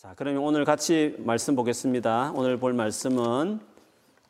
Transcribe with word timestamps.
자, 0.00 0.14
그러면 0.16 0.42
오늘 0.42 0.64
같이 0.64 1.14
말씀 1.18 1.54
보겠습니다. 1.54 2.32
오늘 2.34 2.56
볼 2.56 2.72
말씀은 2.72 3.60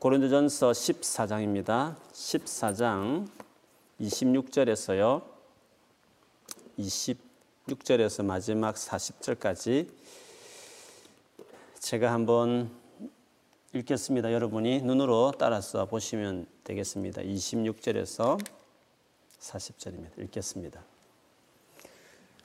고린도전서 0.01 0.73
14장입니다. 0.73 1.95
14장 2.11 3.29
26절에서요. 4.01 5.23
26절에서 6.77 8.25
마지막 8.25 8.75
40절까지 8.75 9.89
제가 11.79 12.13
한번 12.13 12.69
읽겠습니다. 13.73 14.33
여러분이 14.33 14.83
눈으로 14.83 15.35
따라서 15.39 15.85
보시면 15.87 16.49
되겠습니다. 16.65 17.23
26절에서 17.23 18.45
40절입니다. 19.39 20.19
읽겠습니다. 20.19 20.90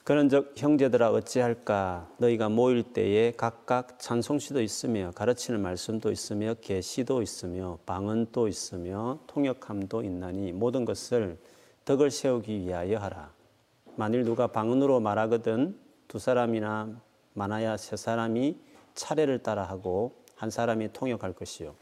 그런즉 0.06 0.52
형제들아 0.56 1.10
어찌할까? 1.10 2.08
너희가 2.18 2.48
모일 2.48 2.84
때에 2.84 3.32
각각 3.32 3.98
찬송시도 3.98 4.62
있으며 4.62 5.10
가르치는 5.16 5.60
말씀도 5.60 6.12
있으며 6.12 6.54
계시도 6.60 7.22
있으며 7.22 7.80
방언도 7.86 8.46
있으며 8.46 9.18
통역함도 9.26 10.04
있나니 10.04 10.52
모든 10.52 10.84
것을 10.84 11.38
덕을 11.84 12.12
세우기 12.12 12.60
위하여 12.60 12.98
하라. 12.98 13.32
만일 13.96 14.22
누가 14.22 14.46
방언으로 14.46 15.00
말하거든 15.00 15.76
두 16.06 16.20
사람이나 16.20 17.00
많아야 17.34 17.76
세 17.76 17.96
사람이 17.96 18.60
차례를 18.94 19.40
따라 19.40 19.64
하고 19.64 20.22
한 20.36 20.50
사람이 20.50 20.92
통역할 20.92 21.32
것이요. 21.32 21.74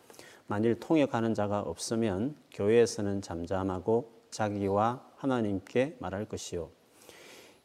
만일 0.47 0.81
통역하는 0.81 1.35
자가 1.35 1.61
없으면 1.61 2.37
교회에서는 2.55 3.21
잠잠하고 3.21 4.11
자기와 4.31 5.05
하나님께 5.17 5.99
말할 5.99 6.25
것이요 6.25 6.71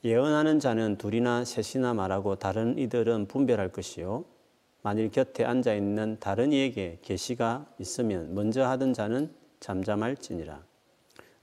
예언하는 0.03 0.59
자는 0.59 0.97
둘이나 0.97 1.43
셋이나 1.43 1.93
말하고 1.93 2.35
다른 2.35 2.77
이들은 2.77 3.27
분별할 3.27 3.69
것이요. 3.69 4.23
만일 4.81 5.11
곁에 5.11 5.43
앉아 5.43 5.73
있는 5.73 6.17
다른 6.21 6.53
이에게 6.53 6.99
계시가 7.01 7.65
있으면 7.79 8.33
먼저 8.33 8.65
하던 8.65 8.93
자는 8.93 9.29
잠잠할지니라. 9.59 10.63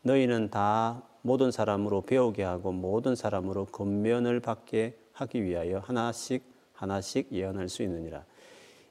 너희는 0.01 0.51
다 0.51 1.03
모든 1.21 1.51
사람으로 1.51 2.03
배우게 2.03 2.45
하고 2.45 2.73
모든 2.73 3.15
사람으로 3.15 3.67
권면을 3.67 4.41
받게 4.41 4.97
하기 5.13 5.45
위하여 5.45 5.81
하나씩 5.81 6.43
하나씩 6.73 7.33
예언할 7.33 7.69
수 7.69 7.83
있느니라. 7.83 8.25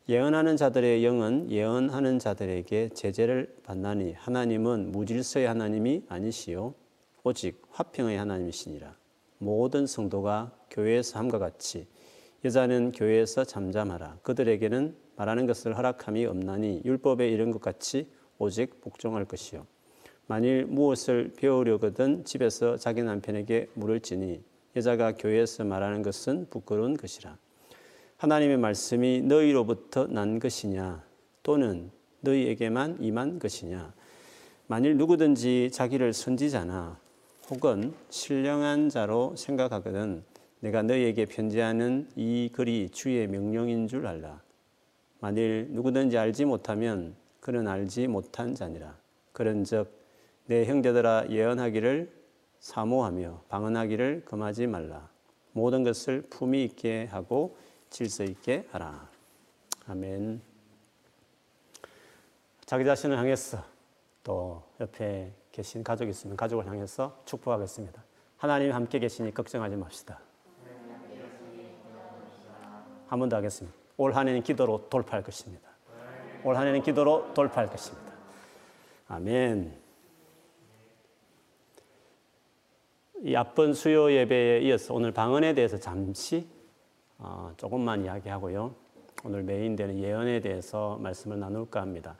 예언하는 0.07 0.57
자들의 0.57 1.03
영은 1.03 1.49
예언하는 1.49 2.19
자들에게 2.19 2.89
제재를 2.89 3.55
받나니 3.63 4.13
하나님은 4.13 4.91
무질서의 4.91 5.47
하나님이 5.47 6.03
아니시요. 6.07 6.75
오직 7.23 7.63
화평의 7.71 8.19
하나님이시니라 8.19 8.93
모든 9.37 9.85
성도가 9.85 10.51
교회에서 10.69 11.19
함과 11.19 11.39
같이 11.39 11.87
여자는 12.43 12.91
교회에서 12.91 13.43
잠잠하라. 13.43 14.19
그들에게는 14.21 14.95
말하는 15.15 15.47
것을 15.47 15.77
허락함이 15.77 16.25
없나니 16.25 16.81
율법에 16.85 17.29
이른 17.29 17.51
것 17.51 17.61
같이 17.61 18.07
오직 18.37 18.81
복종할 18.81 19.25
것이요. 19.25 19.65
만일 20.27 20.65
무엇을 20.65 21.33
배우려거든 21.37 22.25
집에서 22.25 22.77
자기 22.77 23.03
남편에게 23.03 23.69
물을지니 23.73 24.43
여자가 24.75 25.13
교회에서 25.13 25.63
말하는 25.63 26.01
것은 26.01 26.47
부끄러운 26.49 26.97
것이라. 26.97 27.37
하나님의 28.17 28.57
말씀이 28.57 29.21
너희로부터 29.21 30.07
난 30.07 30.39
것이냐 30.39 31.03
또는 31.43 31.91
너희에게만 32.21 32.97
임한 33.01 33.39
것이냐. 33.39 33.93
만일 34.67 34.97
누구든지 34.97 35.69
자기를 35.71 36.13
선지자나 36.13 36.99
혹은 37.49 37.93
신령한 38.09 38.89
자로 38.89 39.35
생각하거든 39.35 40.23
내가 40.61 40.81
너희에게 40.81 41.25
편지하는 41.25 42.09
이 42.15 42.49
글이 42.51 42.89
주의 42.89 43.27
명령인 43.27 43.87
줄 43.87 44.07
알라. 44.07 44.41
만일 45.19 45.67
누구든지 45.69 46.17
알지 46.17 46.45
못하면 46.45 47.15
그는 47.39 47.67
알지 47.67 48.07
못한 48.07 48.55
자니라. 48.55 48.97
그런즉 49.31 49.91
내 50.47 50.65
형제들아 50.65 51.27
예언하기를 51.29 52.11
사모하며 52.59 53.43
방언하기를 53.49 54.23
금하지 54.25 54.65
말라. 54.65 55.07
모든 55.51 55.83
것을 55.83 56.23
품위 56.23 56.63
있게 56.63 57.05
하고 57.11 57.55
질서 57.91 58.23
있게 58.23 58.65
하라. 58.71 59.07
아멘. 59.87 60.41
자기 62.65 62.83
자신을 62.85 63.19
향해서 63.19 63.63
또 64.23 64.63
옆에 64.79 65.31
계신 65.55 65.85
가족이 65.85 66.11
있으면 66.11 66.35
가족을 66.35 66.67
향해서 66.67 67.17
축복하겠습니다. 67.23 68.03
하나님 68.37 68.73
함께 68.73 68.99
계시니 68.99 69.33
걱정하지 69.33 69.77
맙시다. 69.77 70.19
한 73.07 73.19
번 73.19 73.29
더 73.29 73.37
하겠습니다. 73.37 73.73
올 73.97 74.11
한해는 74.13 74.43
기도로 74.43 74.89
돌파할 74.89 75.23
것입니다. 75.23 75.69
올 76.43 76.57
한해는 76.57 76.81
기도로 76.83 77.33
돌파할 77.33 77.69
것입니다. 77.69 78.11
아멘. 79.07 79.73
이 83.23 83.35
앞번 83.35 83.73
수요 83.73 84.11
예배에 84.11 84.59
이어서 84.61 84.93
오늘 84.93 85.11
방언에 85.13 85.53
대해서 85.53 85.79
잠시 85.79 86.47
어, 87.17 87.53
조금만 87.55 88.03
이야기하고요. 88.03 88.75
오늘 89.23 89.43
메인 89.43 89.77
되는 89.77 89.97
예언에 89.97 90.41
대해서 90.41 90.97
말씀을 90.97 91.39
나눌까 91.39 91.79
합니다. 91.81 92.17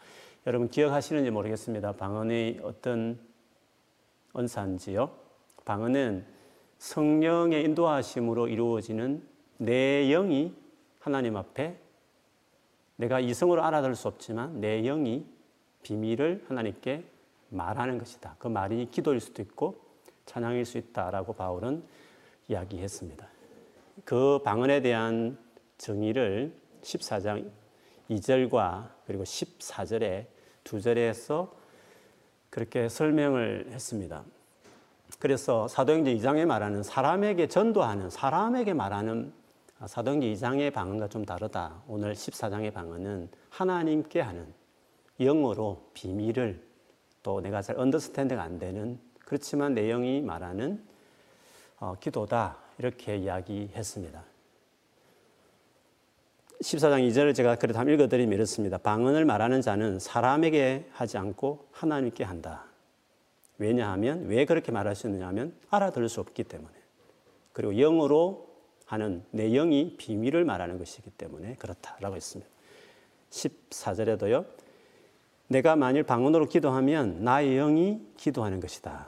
여러분 0.48 0.70
기억하시는지 0.70 1.32
모르겠습니다. 1.32 1.94
방언이 1.94 2.60
어떤 2.62 3.20
언사인지요? 4.34 5.10
방언은 5.66 6.24
성령의 6.78 7.64
인도하심으로 7.64 8.50
이루어지는 8.50 9.28
내 9.58 10.08
영이 10.08 10.54
하나님 11.00 11.36
앞에 11.36 11.80
내가 12.98 13.20
이성으로 13.20 13.64
알아들 13.64 13.96
수 13.96 14.08
없지만 14.08 14.62
내 14.62 14.84
영이 14.84 15.26
비밀을 15.82 16.46
하나님께 16.48 17.04
말하는 17.50 17.98
것이다. 17.98 18.36
그 18.38 18.48
말이 18.48 18.88
기도일 18.92 19.22
수도 19.22 19.42
있고 19.42 19.82
찬양일 20.28 20.66
수 20.66 20.78
있다라고 20.78 21.34
바울은 21.34 21.84
이야기했습니다. 22.50 23.28
그 24.04 24.40
방언에 24.44 24.84
대한 24.84 25.40
정의를 25.80 26.54
14장 26.84 27.50
2절과 28.12 28.92
그리고 29.08 29.24
14절에 29.24 30.35
두 30.66 30.82
절에서 30.82 31.54
그렇게 32.50 32.90
설명을 32.90 33.68
했습니다. 33.72 34.26
그래서 35.20 35.70
사도행전 35.70 36.14
2장에 36.18 36.46
말하는 36.46 36.84
사람에게 36.84 37.48
전도하는 37.48 38.10
사람에게 38.10 38.74
말하는 38.74 39.32
사도행전 39.86 40.30
2장의 40.34 40.74
방언과 40.74 41.08
좀 41.08 41.24
다르다. 41.24 41.84
오늘 41.88 42.14
14장의 42.14 42.74
방언은 42.74 43.30
하나님께 43.50 44.20
하는 44.20 44.54
영어로 45.20 45.92
비밀을 45.94 46.62
또 47.24 47.40
내가 47.40 47.62
잘 47.62 47.80
언더스탠드가 47.80 48.42
안 48.42 48.60
되는 48.60 49.00
그렇지만 49.20 49.74
내용이 49.74 50.22
말하는 50.22 50.84
어, 51.80 51.96
기도다 52.00 52.58
이렇게 52.78 53.18
이야기했습니다. 53.18 54.35
14장 56.62 57.08
2절을 57.10 57.36
제가 57.36 57.56
그래도 57.56 57.80
한번 57.80 57.96
읽어드리면 57.96 58.34
이렇습니다. 58.34 58.78
방언을 58.78 59.26
말하는 59.26 59.62
자는 59.62 60.00
사람에게 60.00 60.88
하지 60.92 61.18
않고 61.18 61.68
하나님께 61.72 62.24
한다. 62.24 62.66
왜냐하면 63.58 64.28
왜 64.28 64.46
그렇게 64.46 64.72
말하셨느냐 64.72 65.28
하면 65.28 65.54
알아들을 65.70 66.10
수 66.10 66.20
없기 66.20 66.44
때문에 66.44 66.74
그리고 67.54 67.80
영어로 67.80 68.48
하는 68.86 69.24
내 69.32 69.50
영이 69.50 69.96
비밀을 69.98 70.46
말하는 70.46 70.78
것이기 70.78 71.10
때문에 71.12 71.56
그렇다라고 71.56 72.16
했습니다. 72.16 72.50
14절에도요. 73.30 74.46
내가 75.48 75.76
만일 75.76 76.04
방언으로 76.04 76.48
기도하면 76.48 77.24
나의 77.24 77.56
영이 77.56 78.02
기도하는 78.18 78.60
것이다. 78.60 79.08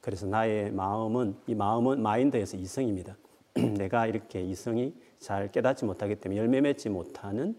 그래서 0.00 0.26
나의 0.26 0.70
마음은 0.70 1.36
이 1.46 1.54
마음은 1.54 2.00
마인드에서 2.00 2.56
이성입니다. 2.56 3.16
내가 3.76 4.06
이렇게 4.06 4.40
이성이 4.42 4.94
잘 5.26 5.50
깨닫지 5.50 5.84
못하기 5.84 6.14
때문에 6.20 6.40
열매 6.40 6.60
맺지 6.60 6.88
못하는 6.88 7.56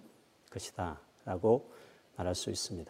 것이다. 0.52 1.02
라고 1.26 1.70
말할 2.16 2.34
수 2.34 2.50
있습니다. 2.50 2.90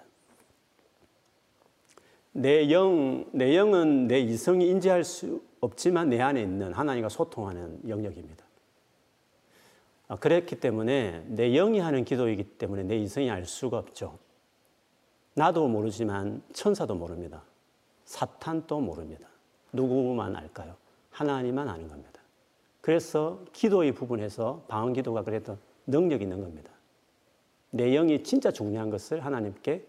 내 2.33 2.69
영, 2.69 3.25
내 3.31 3.57
영은 3.57 4.07
내 4.07 4.19
이성이 4.19 4.67
인지할 4.67 5.03
수 5.03 5.41
없지만 5.61 6.09
내 6.09 6.21
안에 6.21 6.43
있는 6.43 6.73
하나님과 6.73 7.09
소통하는 7.09 7.89
영역입니다. 7.89 8.45
아, 10.09 10.15
그랬기 10.17 10.59
때문에 10.59 11.25
내 11.25 11.49
영이 11.53 11.79
하는 11.79 12.05
기도이기 12.05 12.43
때문에 12.43 12.83
내 12.83 12.97
이성이 12.97 13.31
알 13.31 13.45
수가 13.45 13.79
없죠. 13.79 14.19
나도 15.33 15.67
모르지만 15.67 16.43
천사도 16.53 16.93
모릅니다. 16.93 17.41
사탄도 18.05 18.79
모릅니다. 18.81 19.27
누구만 19.73 20.35
알까요? 20.35 20.75
하나님만 21.09 21.67
아는 21.67 21.87
겁니다. 21.87 22.16
그래서 22.87 23.43
기도의 23.51 23.91
부분에서 23.91 24.63
방언 24.69 24.93
기도가 24.93 25.21
그래도 25.21 25.57
능력이 25.87 26.23
있는 26.23 26.39
겁니다. 26.39 26.71
내 27.69 27.91
영이 27.91 28.23
진짜 28.23 28.49
중요한 28.49 28.89
것을 28.89 29.25
하나님께 29.25 29.85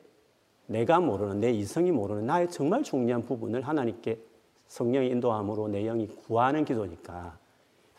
내가 0.66 0.98
모르는 0.98 1.38
내 1.38 1.52
이성이 1.52 1.92
모르는 1.92 2.26
나의 2.26 2.50
정말 2.50 2.82
중요한 2.82 3.24
부분을 3.24 3.62
하나님께 3.62 4.18
성령의 4.66 5.10
인도함으로 5.10 5.68
내 5.68 5.84
영이 5.84 6.08
구하는 6.08 6.64
기도니까 6.64 7.38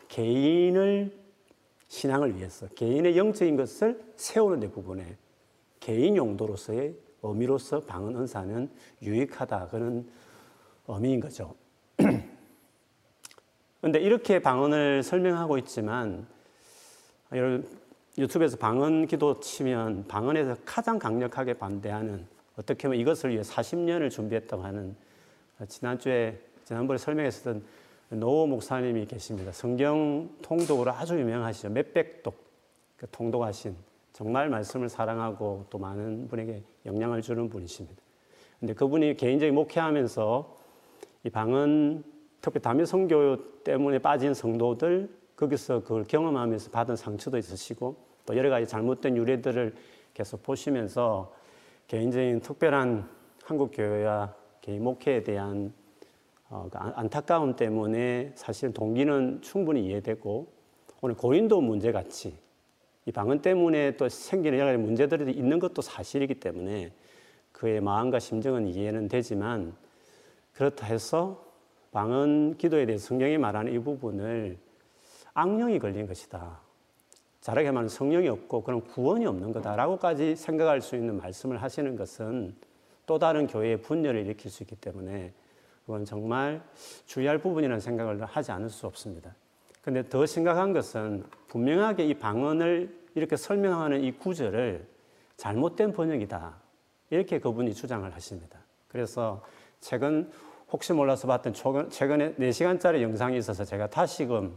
개인을 0.08 1.18
신앙을 1.88 2.36
위해서 2.36 2.66
개인의 2.68 3.16
영적인 3.16 3.56
것을 3.56 4.04
세우는 4.16 4.60
데 4.60 4.70
부분에 4.70 5.16
개인 5.80 6.14
용도로서의 6.14 6.94
의미로서 7.22 7.80
방언 7.80 8.16
은사는 8.16 8.68
유익하다 9.00 9.68
그런 9.68 10.06
의미인 10.88 11.20
거죠. 11.20 11.54
그런데 13.80 13.98
이렇게 14.00 14.38
방언을 14.40 15.02
설명하고 15.02 15.56
있지만 15.58 16.26
유튜브에서 18.18 18.56
방언 18.56 19.06
기도 19.06 19.40
치면 19.40 20.06
방언에서 20.06 20.56
가장 20.64 20.98
강력하게 20.98 21.54
반대하는 21.54 22.26
어떻게 22.56 22.88
보면 22.88 23.00
이것을 23.00 23.30
위해 23.30 23.40
40년을 23.42 24.10
준비했다고 24.10 24.62
하는 24.62 24.94
지난주에 25.68 26.38
지난번에 26.64 26.98
설명했었던 26.98 27.62
노 28.10 28.46
목사님이 28.46 29.06
계십니다. 29.06 29.52
성경 29.52 30.28
통독으로 30.42 30.92
아주 30.92 31.18
유명하시죠. 31.18 31.70
몇백 31.70 32.22
독그 32.22 33.06
통독하신 33.12 33.74
정말 34.12 34.50
말씀을 34.50 34.88
사랑하고 34.88 35.66
또 35.70 35.78
많은 35.78 36.28
분에게 36.28 36.62
영향을 36.84 37.22
주는 37.22 37.48
분이십니다. 37.48 37.96
근데 38.58 38.74
그분이 38.74 39.16
개인적인 39.16 39.54
목회하면서 39.54 40.58
이 41.24 41.30
방언 41.30 42.04
특히 42.40 42.60
담임 42.60 42.84
선교 42.86 43.62
때문에 43.62 43.98
빠진 43.98 44.34
성도들 44.34 45.10
거기서 45.36 45.82
그걸 45.82 46.04
경험하면서 46.04 46.70
받은 46.70 46.96
상처도 46.96 47.38
있으시고 47.38 47.96
또 48.26 48.36
여러 48.36 48.50
가지 48.50 48.66
잘못된 48.66 49.16
유래들을 49.16 49.74
계속 50.14 50.42
보시면서 50.42 51.32
개인적인 51.86 52.40
특별한 52.40 53.08
한국 53.44 53.72
교회와 53.74 54.34
개인 54.60 54.84
목회에 54.84 55.22
대한 55.22 55.72
어, 56.48 56.68
그 56.70 56.78
안타까움 56.78 57.56
때문에 57.56 58.32
사실 58.34 58.72
동기는 58.72 59.40
충분히 59.40 59.86
이해되고 59.86 60.46
오늘 61.00 61.16
고린도 61.16 61.60
문제 61.60 61.92
같이 61.92 62.36
이 63.06 63.12
방언 63.12 63.40
때문에 63.40 63.96
또 63.96 64.08
생기는 64.08 64.58
여러 64.58 64.72
가지 64.72 64.78
문제들이 64.82 65.32
있는 65.32 65.58
것도 65.58 65.80
사실이기 65.80 66.34
때문에 66.34 66.92
그의 67.52 67.80
마음과 67.80 68.18
심정은 68.18 68.66
이해는 68.66 69.08
되지만 69.08 69.74
그렇다 70.52 70.86
해서 70.86 71.49
방언 71.92 72.56
기도에 72.56 72.86
대해 72.86 72.98
성경이 72.98 73.38
말하는 73.38 73.72
이 73.72 73.78
부분을 73.78 74.58
악령이 75.34 75.78
걸린 75.78 76.06
것이다. 76.06 76.60
잘하게 77.40 77.70
말하면 77.70 77.88
성령이 77.88 78.28
없고 78.28 78.62
그런 78.62 78.82
구원이 78.82 79.26
없는 79.26 79.52
거다라고까지 79.52 80.36
생각할 80.36 80.82
수 80.82 80.94
있는 80.94 81.16
말씀을 81.16 81.62
하시는 81.62 81.96
것은 81.96 82.54
또 83.06 83.18
다른 83.18 83.46
교회의 83.46 83.80
분열을 83.80 84.20
일으킬 84.26 84.50
수 84.50 84.62
있기 84.62 84.76
때문에 84.76 85.32
그건 85.86 86.04
정말 86.04 86.62
주의할 87.06 87.38
부분이라는 87.38 87.80
생각을 87.80 88.24
하지 88.24 88.52
않을 88.52 88.68
수 88.68 88.86
없습니다. 88.86 89.34
근데 89.82 90.06
더 90.08 90.26
심각한 90.26 90.72
것은 90.72 91.24
분명하게 91.48 92.04
이 92.04 92.14
방언을 92.14 92.94
이렇게 93.14 93.36
설명하는 93.36 94.04
이 94.04 94.12
구절을 94.12 94.86
잘못된 95.36 95.92
번역이다. 95.92 96.54
이렇게 97.08 97.40
그분이 97.40 97.74
주장을 97.74 98.08
하십니다. 98.14 98.58
그래서 98.88 99.42
최근 99.80 100.30
혹시 100.72 100.92
몰라서 100.92 101.26
봤던 101.26 101.52
최근에 101.90 102.34
4시간짜리 102.34 103.02
영상이 103.02 103.36
있어서 103.38 103.64
제가 103.64 103.88
다시금 103.88 104.54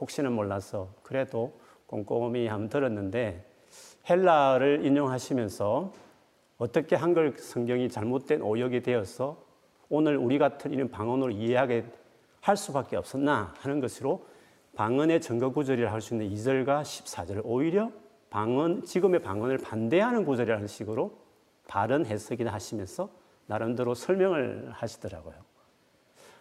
혹시는 0.00 0.32
몰라서 0.32 0.88
그래도 1.02 1.58
꼼꼼히 1.86 2.46
한번 2.48 2.68
들었는데 2.68 3.44
헬라를 4.08 4.84
인용하시면서 4.84 5.92
어떻게 6.58 6.96
한글 6.96 7.36
성경이 7.38 7.88
잘못된 7.88 8.42
오역이 8.42 8.82
되어서 8.82 9.38
오늘 9.88 10.16
우리 10.16 10.38
같은 10.38 10.72
이런 10.72 10.90
방언으로 10.90 11.30
이해하게 11.30 11.84
할 12.40 12.56
수밖에 12.56 12.96
없었나 12.96 13.54
하는 13.58 13.80
것으로 13.80 14.26
방언의 14.74 15.20
증거 15.20 15.50
구절이라 15.50 15.92
할 15.92 16.00
수 16.00 16.14
있는 16.14 16.30
2절과 16.30 16.82
14절을 16.82 17.42
오히려 17.44 17.90
방언 18.30 18.84
지금의 18.84 19.22
방언을 19.22 19.58
반대하는 19.58 20.24
구절이라는 20.24 20.66
식으로 20.66 21.12
바른 21.66 22.06
해석이나 22.06 22.52
하시면서 22.52 23.10
나름대로 23.52 23.94
설명을 23.94 24.70
하시더라고요. 24.72 25.34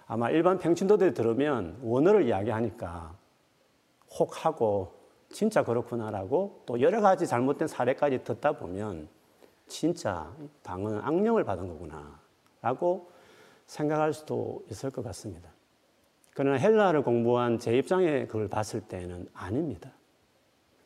아마 0.07 0.29
일반 0.29 0.59
평신도들 0.59 1.13
들으면 1.13 1.77
원어를 1.81 2.25
이야기하니까 2.25 3.13
혹 4.17 4.45
하고 4.45 4.93
진짜 5.29 5.63
그렇구나라고 5.63 6.63
또 6.65 6.79
여러 6.79 7.01
가지 7.01 7.27
잘못된 7.27 7.67
사례까지 7.67 8.23
듣다 8.23 8.53
보면 8.53 9.09
진짜 9.67 10.31
방언은 10.63 10.99
악령을 11.01 11.43
받은 11.43 11.67
거구나라고 11.67 13.11
생각할 13.67 14.13
수도 14.13 14.63
있을 14.69 14.89
것 14.89 15.03
같습니다. 15.03 15.49
그러나 16.33 16.57
헬라를 16.57 17.03
공부한 17.03 17.59
제 17.59 17.77
입장에 17.77 18.25
그걸 18.25 18.47
봤을 18.47 18.79
때는 18.81 19.27
아닙니다. 19.33 19.91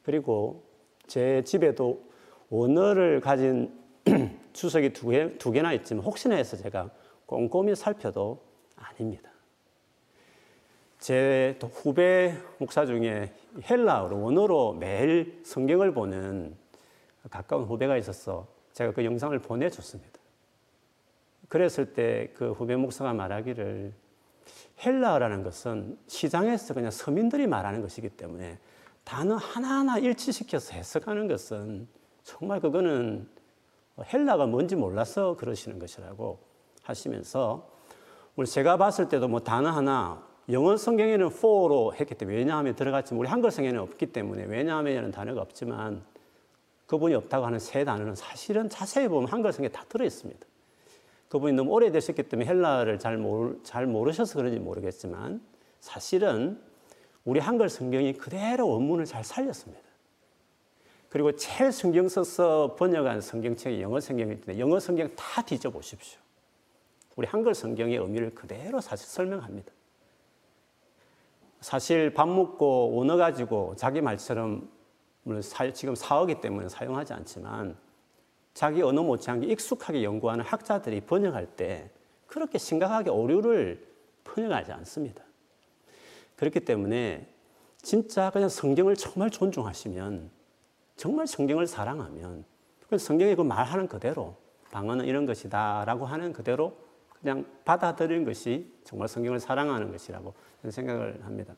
그리고 0.04 0.64
제 1.06 1.44
집에도 1.44 2.04
원어를 2.50 3.22
가진 3.22 3.72
주석이 4.56 4.94
두, 4.94 5.10
개, 5.10 5.38
두 5.38 5.52
개나 5.52 5.74
있지만 5.74 6.04
혹시나 6.06 6.36
해서 6.36 6.56
제가 6.56 6.90
꼼꼼히 7.26 7.76
살펴도 7.76 8.42
아닙니다. 8.78 9.30
제 10.98 11.60
후배 11.62 12.34
목사 12.58 12.86
중에 12.86 13.34
헬라어로 13.70 14.22
원어로 14.22 14.74
매일 14.74 15.42
성경을 15.44 15.94
보는 15.94 16.56
가까운 17.30 17.66
후배가 17.66 17.98
있어서 17.98 18.48
제가 18.72 18.94
그 18.94 19.04
영상을 19.04 19.38
보내줬습니다. 19.40 20.20
그랬을 21.50 21.94
때 21.94 22.32
그 22.36 22.52
후배 22.54 22.76
목사가 22.78 23.14
말하기를 23.14 23.94
헬라어라는 24.86 25.44
것은 25.44 25.98
시장에서 26.08 26.74
그냥 26.74 26.92
서민들이 26.92 27.46
말하는 27.46 27.82
것이기 27.82 28.10
때문에 28.10 28.58
단어 29.04 29.36
하나하나 29.36 29.98
일치시켜서 29.98 30.74
해석하는 30.74 31.28
것은 31.28 31.88
정말 32.24 32.60
그거는 32.62 33.28
헬라가 34.04 34.46
뭔지 34.46 34.76
몰라서 34.76 35.36
그러시는 35.38 35.80
것이라고 35.80 36.40
하시면서 36.84 37.70
우리 38.36 38.48
제가 38.48 38.78
봤을 38.78 39.08
때도 39.08 39.28
뭐 39.28 39.40
단어 39.40 39.70
하나 39.70 40.26
영어 40.50 40.78
성경에는 40.78 41.28
for로 41.28 41.94
했기 41.94 42.14
때문에 42.14 42.38
왜냐하면 42.38 42.76
들어갔지만 42.76 43.20
우리 43.20 43.28
한글 43.28 43.50
성경에는 43.52 43.82
없기 43.82 44.08
때문에 44.08 44.44
왜냐하면 44.46 45.12
단어가 45.12 45.42
없지만 45.42 46.04
그분이 46.86 47.16
없다고 47.16 47.46
하는 47.46 47.58
세 47.58 47.84
단어는 47.84 48.16
사실은 48.16 48.70
자세히 48.70 49.08
보면 49.08 49.30
한글 49.30 49.52
성경에 49.52 49.70
다 49.72 49.84
들어 49.90 50.06
있습니다. 50.06 50.46
그분이 51.30 51.54
너무 51.54 51.72
오래되셨기 51.72 52.24
때문에 52.24 52.48
헬라를 52.48 53.00
잘, 53.00 53.18
모르, 53.18 53.58
잘 53.64 53.88
모르셔서 53.88 54.38
그런지 54.38 54.60
모르겠지만 54.60 55.42
사실은 55.80 56.62
우리 57.24 57.40
한글 57.40 57.70
성경이 57.70 58.14
그대로 58.14 58.70
원문을 58.70 59.06
잘 59.06 59.24
살렸습니다. 59.24 59.84
그리고 61.10 61.36
제일 61.36 61.72
성경 61.72 62.10
써서 62.10 62.76
번역한 62.78 63.22
성경책이 63.22 63.82
영어 63.82 64.00
성경인데 64.00 64.60
영어 64.60 64.80
성경 64.80 65.14
다 65.16 65.42
뒤져보십시오. 65.42 66.20
우리 67.16 67.28
한글 67.28 67.56
성경의 67.56 67.98
의미를 67.98 68.32
그대로 68.32 68.82
사실 68.82 69.08
설명합니다. 69.08 69.72
사실 71.62 72.14
밥 72.14 72.28
먹고 72.28 72.94
원어 72.94 73.16
가지고 73.16 73.74
자기 73.78 74.02
말처럼 74.02 74.70
지금 75.74 75.96
사어기 75.96 76.42
때문에 76.42 76.70
사용하지 76.70 77.14
않지만 77.14 77.78
자기 78.54 78.82
언어 78.82 79.02
못지않게 79.04 79.48
익숙하게 79.48 80.04
연구하는 80.04 80.44
학자들이 80.46 81.02
번역할 81.02 81.48
때 81.56 81.90
그렇게 82.28 82.58
심각하게 82.58 83.10
오류를 83.10 83.86
번역하지 84.24 84.72
않습니다. 84.74 85.24
그렇기 86.36 86.62
때문에 86.62 87.28
진짜 87.82 88.30
그냥 88.32 88.50
성경을 88.50 88.96
정말 88.96 89.30
존중하시면 89.30 90.35
정말 90.96 91.28
성경을 91.28 91.68
사랑하면 91.68 92.46
성경이 92.98 93.36
그 93.36 93.42
말하는 93.42 93.88
그대로 93.88 94.36
방언은 94.72 95.06
이런 95.06 95.26
것이다라고 95.26 96.06
하는 96.06 96.34
그대로 96.34 96.74
그냥 97.20 97.46
받아들이는 97.66 98.26
것이 98.26 98.72
정말 98.84 99.08
성경을 99.08 99.40
사랑하는 99.40 99.92
것이라고 99.92 100.34
생각을 100.70 101.24
합니다. 101.24 101.56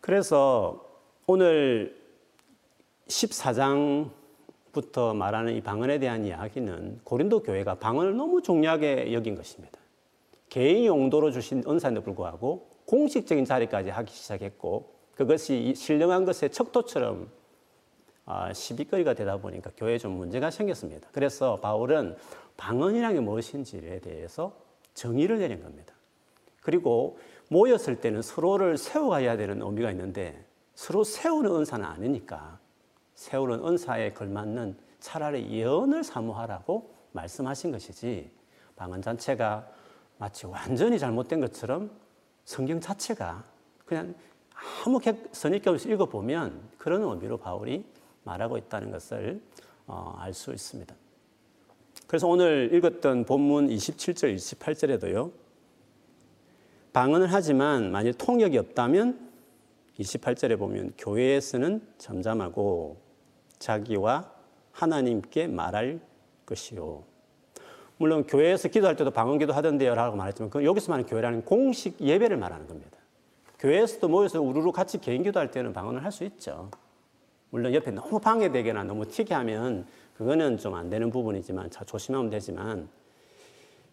그래서 0.00 0.86
오늘 1.26 1.96
14장 3.08 4.10
부터 4.72 5.14
말하는 5.14 5.54
이 5.54 5.60
방언에 5.60 5.98
대한 5.98 6.24
이야기는 6.24 7.00
고린도 7.04 7.42
교회가 7.42 7.76
방언을 7.76 8.16
너무 8.16 8.42
중요하게 8.42 9.12
여긴 9.12 9.34
것입니다. 9.34 9.78
개인 10.48 10.86
용도로 10.86 11.30
주신 11.30 11.62
은사인데 11.66 12.02
불구하고 12.02 12.68
공식적인 12.86 13.44
자리까지 13.44 13.90
하기 13.90 14.12
시작했고 14.12 14.94
그것이 15.14 15.74
신령한 15.74 16.24
것의 16.24 16.50
척도처럼 16.52 17.24
아, 17.24 17.37
시비거리가 18.52 19.14
되다 19.14 19.38
보니까 19.38 19.70
교회에 19.76 19.98
좀 19.98 20.12
문제가 20.12 20.50
생겼습니다. 20.50 21.08
그래서 21.12 21.56
바울은 21.56 22.16
방언이라는 22.56 23.16
게 23.16 23.20
무엇인지에 23.20 24.00
대해서 24.00 24.52
정의를 24.94 25.38
내린 25.38 25.62
겁니다. 25.62 25.94
그리고 26.60 27.18
모였을 27.48 28.00
때는 28.00 28.20
서로를 28.20 28.76
세워가야 28.76 29.36
되는 29.36 29.62
의미가 29.62 29.90
있는데 29.92 30.44
서로 30.74 31.04
세우는 31.04 31.50
은사는 31.50 31.84
아니니까 31.84 32.58
세우는 33.14 33.66
은사에 33.66 34.12
걸맞는 34.12 34.76
차라리 35.00 35.50
예언을 35.50 36.04
사모하라고 36.04 36.94
말씀하신 37.12 37.72
것이지 37.72 38.30
방언 38.76 39.02
자체가 39.02 39.66
마치 40.18 40.46
완전히 40.46 40.98
잘못된 40.98 41.40
것처럼 41.40 41.90
성경 42.44 42.80
자체가 42.80 43.44
그냥 43.86 44.14
아무 44.84 45.00
선입견 45.32 45.74
없이 45.74 45.88
읽어보면 45.90 46.60
그런 46.78 47.02
의미로 47.02 47.38
바울이 47.38 47.84
말하고 48.28 48.58
있다는 48.58 48.90
것을 48.90 49.40
어, 49.86 50.14
알수 50.18 50.52
있습니다. 50.52 50.94
그래서 52.06 52.28
오늘 52.28 52.70
읽었던 52.72 53.24
본문 53.24 53.68
27절, 53.68 54.34
28절에도요. 54.36 55.30
방언을 56.92 57.32
하지만 57.32 57.90
만일 57.90 58.14
통역이 58.14 58.56
없다면 58.58 59.28
28절에 59.98 60.58
보면 60.58 60.92
교회에서는 60.96 61.82
잠잠하고 61.98 62.98
자기와 63.58 64.30
하나님께 64.72 65.48
말할 65.48 66.00
것이요. 66.46 67.02
물론 67.96 68.26
교회에서 68.26 68.68
기도할 68.68 68.94
때도 68.94 69.10
방언 69.10 69.38
기도 69.38 69.52
하던데요 69.52 69.94
라고 69.94 70.16
말했지만 70.16 70.50
그 70.50 70.64
여기서 70.64 70.92
말하는 70.92 71.08
교회라는 71.08 71.44
공식 71.44 72.00
예배를 72.00 72.36
말하는 72.36 72.68
겁니다. 72.68 72.96
교회에서도 73.58 74.06
모여서 74.08 74.40
우르르 74.40 74.70
같이 74.70 74.98
개인 74.98 75.24
기도할 75.24 75.50
때는 75.50 75.72
방언을 75.72 76.04
할 76.04 76.12
수 76.12 76.24
있죠. 76.24 76.70
물론 77.50 77.74
옆에 77.74 77.90
너무 77.90 78.18
방해되거나 78.18 78.84
너무 78.84 79.06
튀게 79.06 79.34
하면 79.34 79.86
그거는 80.16 80.58
좀 80.58 80.74
안 80.74 80.90
되는 80.90 81.10
부분이지만 81.10 81.70
조심하면 81.70 82.30
되지만 82.30 82.88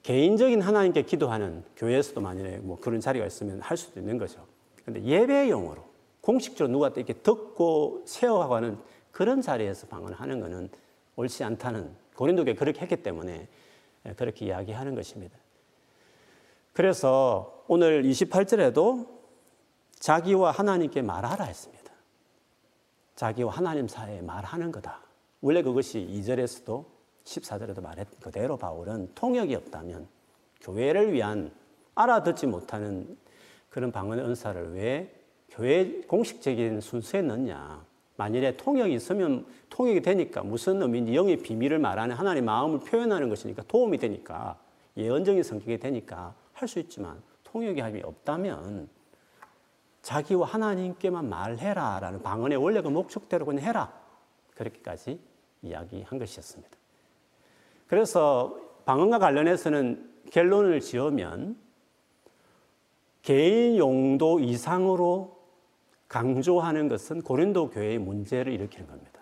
개인적인 0.03 0.61
하나님께 0.61 1.03
기도하는 1.03 1.63
교회에서도 1.77 2.19
만약에 2.21 2.57
뭐 2.57 2.77
그런 2.79 2.99
자리가 2.99 3.25
있으면 3.25 3.59
할 3.61 3.77
수도 3.77 3.99
있는 3.99 4.17
거죠. 4.17 4.45
근데 4.83 5.01
예배용으로 5.03 5.83
공식적으로 6.21 6.71
누가 6.71 6.89
이렇게 6.89 7.13
듣고 7.13 8.03
세워하고 8.05 8.55
하는 8.55 8.77
그런 9.11 9.41
자리에서 9.41 9.87
방언을 9.87 10.19
하는 10.19 10.39
것은 10.39 10.69
옳지 11.15 11.43
않다는 11.43 11.89
고린도교에 12.15 12.55
그렇게 12.55 12.81
했기 12.81 12.97
때문에 12.97 13.47
그렇게 14.17 14.45
이야기하는 14.47 14.93
것입니다. 14.95 15.37
그래서 16.73 17.63
오늘 17.67 18.03
28절에도 18.03 19.07
자기와 19.99 20.51
하나님께 20.51 21.01
말하라 21.01 21.45
했습니다. 21.45 21.74
자기와 23.15 23.51
하나님 23.53 23.87
사이에 23.87 24.21
말하는 24.21 24.71
거다. 24.71 24.99
원래 25.41 25.61
그것이 25.61 26.07
2절에서도 26.11 26.85
14절에도 27.23 27.81
말했 27.81 28.07
그대로 28.19 28.57
바울은 28.57 29.11
통역이 29.15 29.55
없다면 29.55 30.07
교회를 30.61 31.13
위한 31.13 31.51
알아듣지 31.95 32.47
못하는 32.47 33.17
그런 33.69 33.91
방언 33.91 34.19
은사를 34.19 34.73
왜 34.73 35.13
교회 35.49 36.01
공식적인 36.01 36.81
순서에 36.81 37.21
넣냐. 37.21 37.85
만일에 38.17 38.55
통역이 38.55 38.93
있으면 38.93 39.45
통역이 39.69 40.01
되니까 40.01 40.43
무슨 40.43 40.81
의미인지 40.81 41.15
영의 41.15 41.37
비밀을 41.37 41.79
말하는 41.79 42.15
하나님의 42.15 42.45
마음을 42.45 42.79
표현하는 42.79 43.29
것이니까 43.29 43.63
도움이 43.67 43.97
되니까 43.97 44.57
예언적인 44.95 45.43
성격이 45.43 45.79
되니까 45.79 46.33
할 46.53 46.67
수 46.67 46.79
있지만 46.79 47.21
통역이 47.43 47.81
함이 47.81 48.01
없다면 48.01 48.87
자기와 50.05 50.45
하나님께만 50.45 51.27
말해라 51.27 51.99
라는 51.99 52.21
방언의 52.21 52.59
원래 52.59 52.79
그 52.81 52.89
목적대로 52.89 53.43
그냥 53.43 53.65
해라. 53.65 53.91
그렇게까지 54.53 55.19
이야기한 55.63 56.19
것이었습니다. 56.19 56.77
그래서 57.87 58.55
방언과 58.85 59.17
관련해서는 59.17 60.13
결론을 60.31 60.79
지으면 60.79 61.57
개인 63.23 63.77
용도 63.77 64.39
이상으로 64.39 65.39
강조하는 66.07 66.87
것은 66.87 67.23
고린도 67.23 67.71
교회의 67.71 67.97
문제를 67.97 68.53
일으키는 68.53 68.85
겁니다. 68.85 69.21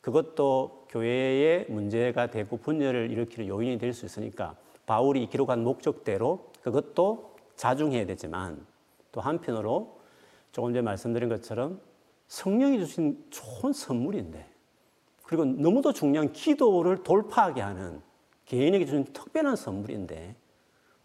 그것도 0.00 0.86
교회의 0.88 1.66
문제가 1.68 2.28
되고 2.28 2.56
분열을 2.56 3.12
일으키는 3.12 3.46
요인이 3.46 3.78
될 3.78 3.92
수 3.92 4.04
있으니까 4.04 4.56
바울이 4.84 5.28
기록한 5.28 5.62
목적대로 5.62 6.50
그것도 6.62 7.36
자중해야 7.54 8.04
되지만 8.06 8.66
또 9.12 9.20
한편으로 9.20 9.97
조금 10.58 10.72
전에 10.72 10.82
말씀드린 10.82 11.28
것처럼 11.28 11.80
성령이 12.26 12.80
주신 12.80 13.24
좋은 13.30 13.72
선물인데 13.72 14.44
그리고 15.22 15.44
너무도 15.44 15.92
중요한 15.92 16.32
기도를 16.32 17.04
돌파하게 17.04 17.60
하는 17.60 18.02
개인에게 18.44 18.84
주신 18.84 19.04
특별한 19.04 19.54
선물인데 19.54 20.34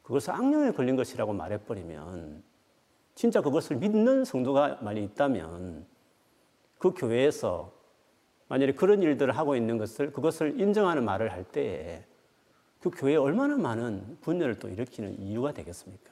그것을 0.01 0.33
악령에 0.33 0.71
걸린 0.71 0.95
것이라고 0.95 1.33
말해버리면 1.33 2.41
진짜 3.13 3.41
그것을 3.41 3.75
믿는 3.75 4.25
성도가 4.25 4.79
만약 4.81 5.01
있다면 5.01 5.85
그 6.79 6.91
교회에서 6.95 7.71
만약에 8.47 8.73
그런 8.73 9.03
일들을 9.03 9.37
하고 9.37 9.55
있는 9.55 9.77
것을 9.77 10.11
그것을 10.11 10.59
인정하는 10.59 11.05
말을 11.05 11.31
할 11.31 11.43
때에 11.43 12.03
그 12.79 12.89
교회에 12.89 13.17
얼마나 13.17 13.55
많은 13.55 14.17
분열을 14.21 14.55
또 14.57 14.67
일으키는 14.67 15.19
이유가 15.19 15.51
되겠습니까? 15.51 16.11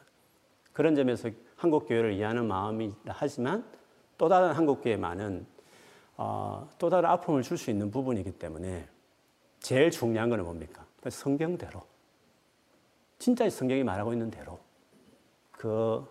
그런 0.74 0.93
점에서 0.93 1.31
한국 1.61 1.87
교회를 1.87 2.13
이해하는 2.13 2.47
마음이 2.47 2.91
하지만 3.05 3.63
또 4.17 4.27
다른 4.27 4.51
한국 4.51 4.81
교회 4.81 4.97
많은 4.97 5.45
어, 6.17 6.67
또 6.79 6.89
다른 6.89 7.07
아픔을 7.07 7.43
줄 7.43 7.55
수 7.55 7.69
있는 7.69 7.91
부분이기 7.91 8.31
때문에 8.31 8.87
제일 9.59 9.91
중요한 9.91 10.31
것은 10.31 10.43
뭡니까? 10.43 10.83
성경대로 11.07 11.83
진짜 13.19 13.47
성경이 13.47 13.83
말하고 13.83 14.11
있는 14.11 14.31
대로 14.31 14.57
그 15.51 16.03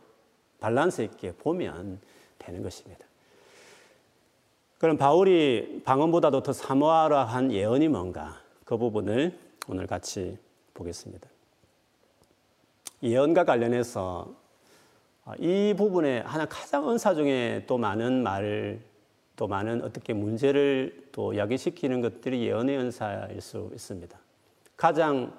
밸런스 0.61 1.03
있게 1.03 1.33
보면 1.33 2.01
되는 2.39 2.63
것입니다. 2.63 3.05
그럼 4.79 4.97
바울이 4.97 5.83
방언보다도 5.85 6.45
더 6.45 6.53
사모하라 6.53 7.25
한 7.25 7.51
예언이 7.51 7.89
뭔가 7.89 8.41
그 8.65 8.77
부분을 8.77 9.37
오늘 9.69 9.89
같이 9.89 10.39
보겠습니다. 10.75 11.29
예언과 13.03 13.45
관련해서 13.45 14.29
아, 14.29 14.40
이 15.39 15.75
부분에 15.77 16.21
하나 16.21 16.47
가장 16.47 16.91
은사 16.91 17.15
중에 17.15 17.65
또 17.67 17.79
많은 17.79 18.23
말, 18.23 18.81
또 19.37 19.47
많은 19.47 19.83
어떻게 19.83 20.13
문제를 20.13 21.09
또 21.13 21.37
야기시키는 21.37 22.01
것들이 22.01 22.47
예언의 22.47 22.79
은사일 22.79 23.41
수 23.41 23.71
있습니다. 23.73 24.19
가장 24.77 25.33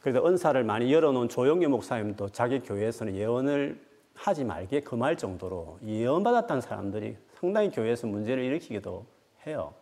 그래도 0.00 0.26
은사를 0.26 0.62
많이 0.64 0.92
열어놓은 0.92 1.28
조영규 1.28 1.68
목사님도 1.68 2.30
자기 2.30 2.60
교회에서는 2.60 3.16
예언을 3.16 3.80
하지 4.14 4.44
말게 4.44 4.80
금할 4.80 5.16
정도로 5.16 5.78
예언받았다는 5.84 6.60
사람들이 6.60 7.16
상당히 7.34 7.70
교회에서 7.70 8.06
문제를 8.06 8.42
일으키기도 8.44 9.06
해요. 9.46 9.72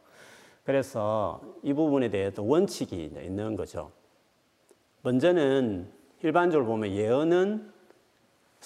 그래서 0.64 1.40
이 1.62 1.72
부분에 1.72 2.10
대해서 2.10 2.42
원칙이 2.42 3.04
있는 3.04 3.56
거죠. 3.56 3.92
먼저는 5.02 5.88
일반적으로 6.22 6.66
보면 6.66 6.90
예언은 6.90 7.72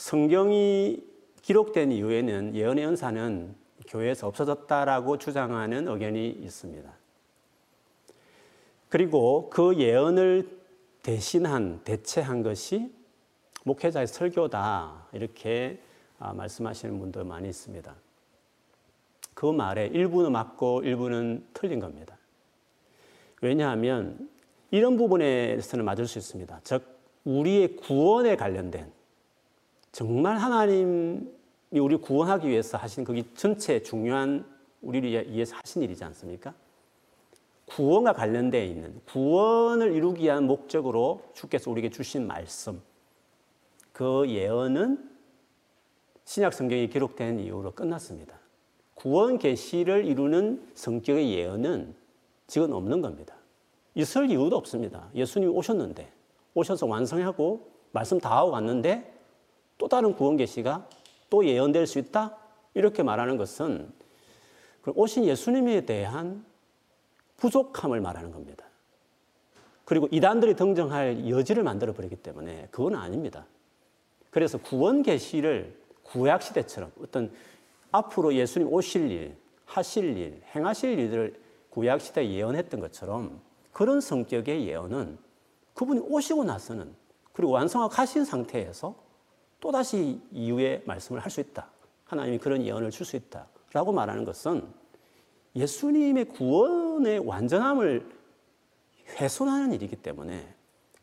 성경이 0.01 1.05
기록된 1.43 1.93
이후에는 1.93 2.55
예언의 2.57 2.87
은사는 2.87 3.55
교회에서 3.87 4.29
없어졌다라고 4.29 5.19
주장하는 5.19 5.89
의견이 5.89 6.31
있습니다. 6.31 6.91
그리고 8.89 9.51
그 9.51 9.77
예언을 9.77 10.59
대신한, 11.03 11.83
대체한 11.85 12.43
것이 12.43 12.91
목회자의 13.65 14.07
설교다. 14.07 15.09
이렇게 15.13 15.83
아, 16.19 16.33
말씀하시는 16.33 16.99
분도 16.99 17.23
많이 17.23 17.51
있습니다. 17.51 17.95
그 19.35 19.53
말에 19.53 19.89
일부는 19.89 20.33
맞고 20.33 20.81
일부는 20.83 21.47
틀린 21.53 21.79
겁니다. 21.79 22.17
왜냐하면 23.43 24.31
이런 24.71 24.97
부분에서는 24.97 25.85
맞을 25.85 26.07
수 26.07 26.19
있습니다. 26.19 26.61
즉, 26.65 26.85
우리의 27.25 27.77
구원에 27.77 28.37
관련된 28.37 28.99
정말 29.93 30.37
하나님이 30.37 31.21
우리 31.73 31.97
구원하기 31.97 32.49
위해서 32.49 32.79
하신 32.79 33.05
그게 33.05 33.25
전체 33.35 33.83
중요한 33.83 34.45
우리를 34.83 35.33
위해서 35.33 35.57
하신 35.57 35.83
일이지 35.83 36.05
않습니까? 36.05 36.55
구원과 37.67 38.15
관련되어 38.15 38.65
있는 38.65 39.01
구원을 39.07 39.95
이루기 39.95 40.25
위한 40.25 40.47
목적으로 40.47 41.23
주께서 41.35 41.71
우리에게 41.71 41.91
주신 41.91 42.27
말씀 42.27 42.81
그 43.93 44.29
예언은 44.29 45.11
신약 46.25 46.55
성경이 46.55 46.89
기록된 46.89 47.41
이후로 47.41 47.73
끝났습니다. 47.73 48.39
구원 48.95 49.39
계시를 49.39 50.05
이루는 50.05 50.71
성격의 50.75 51.33
예언은 51.33 51.95
지금 52.47 52.73
없는 52.73 53.01
겁니다. 53.01 53.35
있을 53.95 54.31
이유도 54.31 54.57
없습니다. 54.57 55.09
예수님이 55.15 55.53
오셨는데 55.53 56.11
오셔서 56.55 56.87
완성하고 56.87 57.69
말씀 57.93 58.19
다 58.19 58.37
하고 58.37 58.51
갔는데 58.51 59.20
또 59.81 59.89
다른 59.89 60.15
구원 60.15 60.37
계시가 60.37 60.87
또 61.31 61.45
예언될 61.45 61.87
수 61.87 61.99
있다? 61.99 62.37
이렇게 62.75 63.03
말하는 63.03 63.39
것은 63.39 63.91
그 64.83 64.93
오신 64.95 65.25
예수님에 65.25 65.87
대한 65.87 66.45
부족함을 67.39 68.01
말하는 68.03 68.31
겁니다. 68.31 68.67
그리고 69.87 70.07
이단들이 70.11 70.55
등장할 70.55 71.29
여지를 71.31 71.63
만들어 71.63 71.95
버리기 71.95 72.17
때문에 72.17 72.69
그건 72.71 72.95
아닙니다. 72.95 73.47
그래서 74.31 74.59
구원 74.59 75.03
계시를 75.03 75.75
구약 76.03 76.43
시대처럼 76.43 76.93
어떤 77.03 77.33
앞으로 77.91 78.35
예수님 78.35 78.71
오실 78.71 79.11
일, 79.11 79.37
하실 79.65 80.17
일, 80.19 80.43
행하실 80.55 80.99
일들을 80.99 81.41
구약 81.71 82.03
시대에 82.03 82.29
예언했던 82.29 82.81
것처럼 82.81 83.41
그런 83.73 84.03
성격의 84.03 84.69
예언은 84.69 85.17
그분이 85.73 86.01
오시고 86.01 86.45
나서는 86.45 86.95
그리고 87.33 87.53
완성하고 87.53 87.91
가신 87.91 88.27
상태에서 88.27 89.00
또다시 89.61 90.21
이후에 90.33 90.83
말씀을 90.87 91.21
할 91.21 91.31
수 91.31 91.41
있다 91.41 91.71
하나님이 92.05 92.39
그런 92.39 92.65
예언을 92.65 92.91
줄 92.91 93.07
수 93.07 93.17
있다 93.17 93.47
라고 93.73 93.93
말하는 93.93 94.25
것은 94.25 94.67
예수님의 95.55 96.27
구원의 96.27 97.21
완전함을 97.21 98.05
훼손하는 99.21 99.73
일이기 99.73 99.97
때문에 99.97 100.55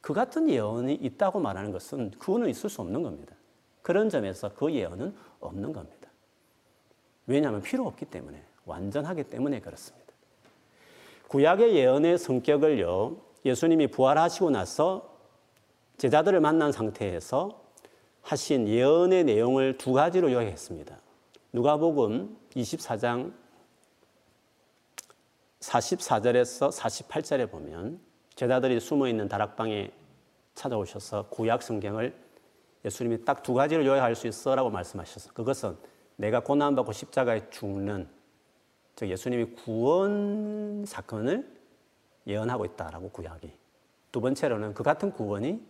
그 0.02 0.14
같은 0.14 0.50
예언이 0.50 0.96
있다고 0.96 1.40
말하는 1.40 1.72
것은 1.72 2.12
그거는 2.12 2.50
있을 2.50 2.70
수 2.70 2.82
없는 2.82 3.04
겁니다. 3.04 3.36
그런 3.82 4.10
점에서 4.10 4.54
그 4.54 4.72
예언은 4.74 5.16
없는 5.40 5.74
겁니다. 5.74 6.10
왜냐하면 7.26 7.62
필요 7.62 7.86
없기 7.86 8.06
때문에 8.06 8.42
완전하기 8.66 9.26
때문에 9.26 9.60
그렇습니다. 9.60 10.08
구약의 11.28 11.76
예언의 11.76 12.18
성격을요 12.18 13.18
예수님이 13.46 13.88
부활하시고 13.88 14.50
나서 14.50 15.18
제자들을 15.98 16.40
만난 16.40 16.72
상태에서 16.72 17.67
하신 18.28 18.68
예언의 18.68 19.24
내용을 19.24 19.78
두 19.78 19.94
가지로 19.94 20.30
요약했습니다. 20.34 21.00
누가복음 21.54 22.38
24장 22.58 23.32
44절에서 25.62 26.70
48절에 26.70 27.50
보면 27.50 28.02
제자들이 28.36 28.82
숨어 28.82 29.08
있는 29.08 29.30
다락방에 29.30 29.92
찾아오셔서 30.56 31.30
구약 31.30 31.64
성경을 31.64 32.14
예수님이 32.84 33.24
딱 33.24 33.44
두 33.44 33.54
가지로 33.54 33.86
요약할 33.86 34.14
수 34.14 34.28
있어라고 34.28 34.72
말씀하셨어. 34.72 35.32
그것은 35.32 35.78
내가 36.18 36.42
고난 36.42 36.76
받고 36.76 36.92
십자가에 36.92 37.50
죽는 37.50 38.10
즉 38.98 39.08
예수님이 39.08 39.46
구원 39.56 40.84
사건을 40.86 41.50
예언하고 42.28 42.66
있다라고 42.66 43.10
구약이. 43.10 43.54
두 44.12 44.20
번째로는 44.20 44.74
그 44.74 44.84
같은 44.84 45.14
구원이 45.14 45.66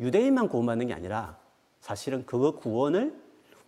유대인만 0.00 0.48
구원받는 0.48 0.86
게 0.86 0.94
아니라 0.94 1.41
사실은 1.82 2.24
그 2.24 2.52
구원을 2.52 3.14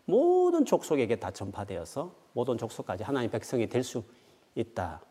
모든 0.07 0.65
족속에게 0.65 1.17
다 1.17 1.31
전파되어서 1.31 2.15
모든 2.33 2.57
족속까지 2.57 3.03
하나님 3.03 3.31
백성이 3.31 3.69
될 3.69 3.83
수 3.83 4.03
있다. 4.55 5.03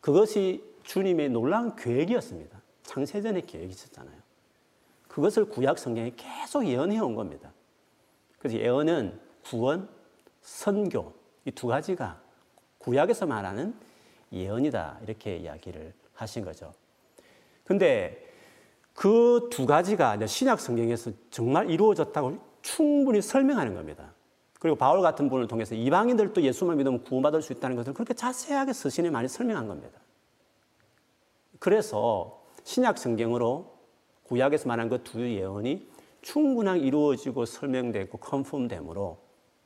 그것이 0.00 0.64
주님의 0.82 1.30
놀라운 1.30 1.76
계획이었습니다. 1.76 2.60
창세전의 2.82 3.42
계획이 3.46 3.70
있었잖아요. 3.70 4.20
그것을 5.06 5.44
구약 5.44 5.78
성경에 5.78 6.12
계속 6.16 6.66
예언해 6.66 6.98
온 6.98 7.14
겁니다. 7.14 7.52
그래서 8.40 8.58
예언은 8.58 9.20
구원, 9.44 9.88
선교 10.40 11.14
이 11.44 11.52
두 11.52 11.68
가지가 11.68 12.20
구약에서 12.78 13.26
말하는 13.26 13.74
예언이다 14.32 14.98
이렇게 15.04 15.36
이야기를 15.36 15.94
하신 16.14 16.44
거죠. 16.44 16.74
근데 17.62 18.21
그 18.94 19.48
두 19.50 19.66
가지가 19.66 20.26
신약 20.26 20.60
성경에서 20.60 21.10
정말 21.30 21.70
이루어졌다고 21.70 22.38
충분히 22.62 23.20
설명하는 23.22 23.74
겁니다. 23.74 24.12
그리고 24.60 24.76
바울 24.76 25.02
같은 25.02 25.28
분을 25.28 25.48
통해서 25.48 25.74
이방인들도 25.74 26.40
예수만 26.42 26.76
믿으면 26.78 27.02
구원받을 27.02 27.42
수 27.42 27.52
있다는 27.52 27.76
것을 27.76 27.94
그렇게 27.94 28.14
자세하게 28.14 28.72
서신에 28.72 29.10
많이 29.10 29.28
설명한 29.28 29.66
겁니다. 29.66 29.98
그래서 31.58 32.42
신약 32.64 32.98
성경으로 32.98 33.72
구약에서 34.24 34.68
말한 34.68 34.88
그 34.88 35.02
두 35.02 35.20
예언이 35.20 35.90
충분하게 36.22 36.80
이루어지고 36.80 37.44
설명되고 37.44 38.18
컨펌되므로 38.18 39.18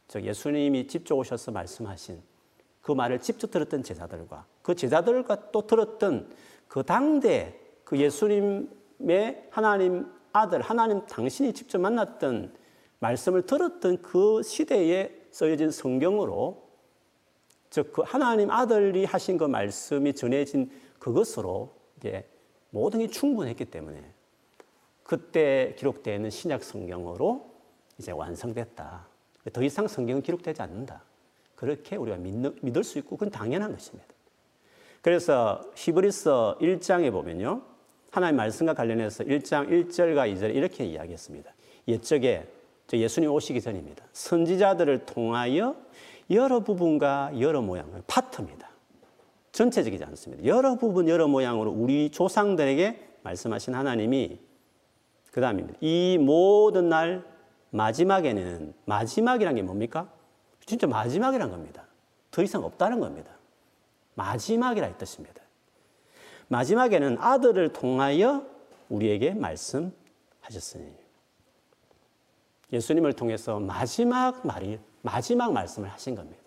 즉 0.09 0.25
예수님이 0.25 0.87
직접 0.87 1.17
오셔서 1.17 1.53
말씀하신 1.53 2.23
그 2.81 2.93
말을 2.93 3.21
직접 3.21 3.51
들었던 3.51 3.83
제자들과 3.83 4.47
그 4.63 4.75
제자들과 4.75 5.51
또 5.51 5.67
들었던 5.67 6.31
그 6.69 6.83
당대 6.83 7.61
그 7.85 7.99
예수님 7.99 8.71
의 9.01 9.45
하나님 9.51 10.07
아들 10.33 10.61
하나님 10.61 11.07
당신이 11.07 11.53
직접 11.53 11.79
만났던 11.79 12.55
말씀을 12.99 13.43
들었던 13.43 14.03
그 14.03 14.43
시대에 14.43 15.11
써진 15.31 15.71
성경으로 15.71 16.67
즉 17.71 17.93
그 17.93 18.03
하나님 18.03 18.51
아들이 18.51 19.05
하신 19.05 19.39
그 19.39 19.45
말씀이 19.45 20.15
전해진 20.15 20.71
그것으로 20.99 21.75
이제 21.99 22.27
모든 22.71 23.01
게 23.01 23.09
충분했기 23.09 23.67
때문에 23.67 24.03
그때 25.03 25.75
기록되는 25.79 26.31
신약 26.31 26.65
성경으로 26.65 27.51
이제 27.99 28.13
완성됐다. 28.13 29.07
더 29.53 29.63
이상 29.63 29.87
성경은 29.87 30.23
기록되지 30.23 30.63
않는다. 30.63 31.03
그렇게 31.55 31.97
우리가 31.97 32.17
믿 32.19 32.77
을 32.77 32.85
수 32.85 32.99
있고 32.99 33.17
그건 33.17 33.31
당연한 33.31 33.73
것입니다. 33.73 34.07
그래서 35.03 35.61
히브리서 35.77 36.59
1장에 36.61 37.13
보면요. 37.13 37.63
하나님 38.17 38.37
말씀과 38.37 38.73
관련해서 38.73 39.25
1장 39.25 39.69
1절과 39.69 40.35
2절 40.35 40.55
이렇게 40.55 40.87
이야기했습니다. 40.87 41.53
옛적에 41.87 42.49
예수님 42.91 43.31
오시기 43.31 43.61
전입니다. 43.61 44.07
선지자들을 44.15 45.05
통하여 45.05 45.77
여러 46.31 46.61
부분과 46.61 47.33
여러 47.39 47.61
모양, 47.61 47.91
파트입니다. 48.07 48.71
전체적이지 49.53 50.03
않습니다. 50.05 50.47
여러 50.47 50.77
부분, 50.77 51.11
여러 51.11 51.29
모양으로 51.29 51.71
우리 51.71 52.09
조상들에게 52.09 53.19
말씀하신 53.23 53.75
하나님이 53.75 54.41
그 55.31 55.43
다음입니다. 55.43 55.79
이 55.83 56.17
모든 56.19 56.89
날 56.89 57.23
마지막에는 57.69 58.73
마지막이란 58.87 59.57
게 59.57 59.63
뭡니까? 59.63 60.11
진짜 60.65 60.87
마지막이란 60.87 61.51
겁니다. 61.51 61.85
더 62.31 62.43
이상 62.43 62.65
없다는 62.65 62.99
겁니다. 62.99 63.33
마지막이라 64.15 64.89
이 64.89 64.97
뜻입니다. 64.97 65.43
마지막에는 66.49 67.19
아들을 67.19 67.73
통하여 67.73 68.47
우리에게 68.89 69.35
말씀하셨으니. 69.35 70.95
예수님을 72.73 73.13
통해서 73.13 73.61
마지막 73.61 74.47
말이, 74.47 74.79
마지막 75.03 75.53
말씀을 75.53 75.89
하신 75.89 76.15
겁니다. 76.15 76.43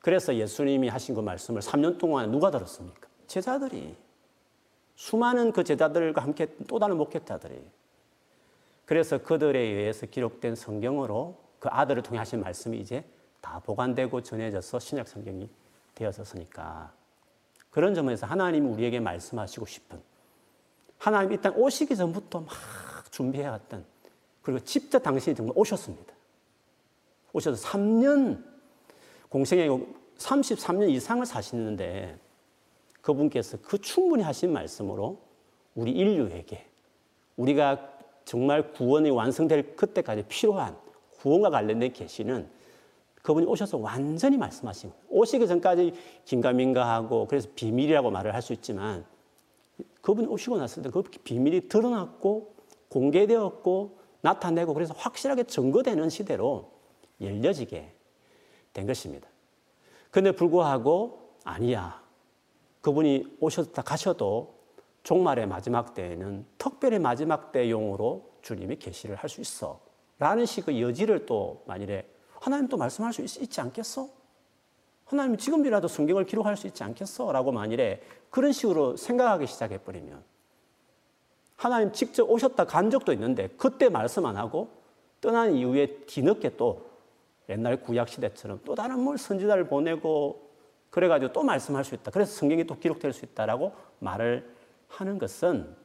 그래서 0.00 0.34
예수님이 0.34 0.88
하신 0.88 1.14
그 1.14 1.20
말씀을 1.20 1.62
3년 1.62 1.98
동안 1.98 2.30
누가 2.30 2.50
들었습니까? 2.50 3.08
제자들이. 3.28 3.96
수많은 4.96 5.52
그 5.52 5.64
제자들과 5.64 6.22
함께 6.22 6.54
또 6.68 6.78
다른 6.78 6.96
목회자들이. 6.96 7.64
그래서 8.84 9.18
그들에 9.18 9.58
의해서 9.58 10.06
기록된 10.06 10.54
성경으로 10.54 11.36
그 11.60 11.68
아들을 11.70 12.02
통해 12.02 12.18
하신 12.18 12.40
말씀이 12.40 12.78
이제 12.78 13.04
다 13.40 13.60
보관되고 13.64 14.22
전해져서 14.22 14.80
신약 14.80 15.08
성경이 15.08 15.48
되어졌으니까 15.94 16.92
그런 17.72 17.94
점에서 17.94 18.26
하나님이 18.26 18.68
우리에게 18.68 19.00
말씀하시고 19.00 19.66
싶은 19.66 20.00
하나님 20.98 21.32
이 21.32 21.38
땅 21.38 21.56
오시기 21.56 21.96
전부터 21.96 22.40
막 22.42 22.48
준비해왔던 23.10 23.84
그리고 24.42 24.60
직접 24.60 25.02
당신이 25.02 25.34
정말 25.34 25.54
오셨습니다. 25.56 26.12
오셔서 27.32 27.66
3년 27.68 28.44
공생에 29.28 29.66
33년 30.18 30.90
이상을 30.90 31.24
사시는데 31.24 32.18
그분께서 33.00 33.58
그 33.62 33.80
충분히 33.80 34.22
하신 34.22 34.52
말씀으로 34.52 35.18
우리 35.74 35.92
인류에게 35.92 36.66
우리가 37.36 37.90
정말 38.26 38.72
구원이 38.72 39.10
완성될 39.10 39.74
그때까지 39.74 40.24
필요한 40.28 40.76
구원과 41.18 41.50
관련된 41.50 41.92
계시는 41.94 42.48
그분이 43.22 43.46
오셔서 43.46 43.78
완전히 43.78 44.36
말씀하신 44.36 44.90
거예요. 44.90 45.04
오시기 45.08 45.46
전까지 45.46 45.94
긴가민가하고 46.24 47.26
그래서 47.28 47.48
비밀이라고 47.54 48.10
말을 48.10 48.34
할 48.34 48.42
수 48.42 48.52
있지만 48.52 49.04
그분이 50.00 50.26
오시고 50.26 50.58
났을 50.58 50.82
때 50.82 50.90
그 50.90 51.02
비밀이 51.02 51.68
드러났고 51.68 52.54
공개되었고 52.88 53.98
나타내고 54.20 54.74
그래서 54.74 54.94
확실하게 54.96 55.44
증거되는 55.44 56.08
시대로 56.10 56.70
열려지게 57.20 57.92
된 58.72 58.86
것입니다. 58.86 59.28
근데 60.10 60.32
불구하고 60.32 61.36
아니야. 61.44 62.02
그분이 62.80 63.36
오셨다 63.40 63.82
가셔도 63.82 64.54
종말의 65.04 65.46
마지막 65.46 65.94
때에는 65.94 66.44
특별히 66.58 66.98
마지막 66.98 67.52
때용으로 67.52 68.30
주님이 68.42 68.76
계시를 68.76 69.16
할 69.16 69.28
수 69.30 69.40
있어. 69.40 69.80
라는 70.18 70.46
식의 70.46 70.80
여지를 70.82 71.26
또 71.26 71.62
만일에 71.66 72.06
하나님 72.42 72.66
또 72.66 72.76
말씀할 72.76 73.12
수 73.12 73.22
있, 73.22 73.28
지 73.28 73.60
않겠어? 73.60 74.08
하나님 75.04 75.36
지금이라도 75.36 75.86
성경을 75.86 76.26
기록할 76.26 76.56
수 76.56 76.66
있지 76.66 76.82
않겠어? 76.82 77.30
라고 77.30 77.52
만일에 77.52 78.02
그런 78.30 78.50
식으로 78.50 78.96
생각하기 78.96 79.46
시작해버리면 79.46 80.20
하나님 81.54 81.92
직접 81.92 82.28
오셨다 82.28 82.64
간 82.64 82.90
적도 82.90 83.12
있는데 83.12 83.46
그때 83.56 83.88
말씀 83.88 84.26
안 84.26 84.36
하고 84.36 84.70
떠난 85.20 85.54
이후에 85.54 85.98
뒤늦게 86.06 86.56
또 86.56 86.90
옛날 87.48 87.80
구약 87.80 88.08
시대처럼 88.08 88.58
또 88.64 88.74
다른 88.74 88.98
뭘 88.98 89.18
선지자를 89.18 89.68
보내고 89.68 90.50
그래가지고 90.90 91.32
또 91.32 91.44
말씀할 91.44 91.84
수 91.84 91.94
있다. 91.94 92.10
그래서 92.10 92.32
성경이 92.32 92.64
또 92.64 92.76
기록될 92.76 93.12
수 93.12 93.24
있다라고 93.24 93.72
말을 94.00 94.52
하는 94.88 95.18
것은 95.20 95.76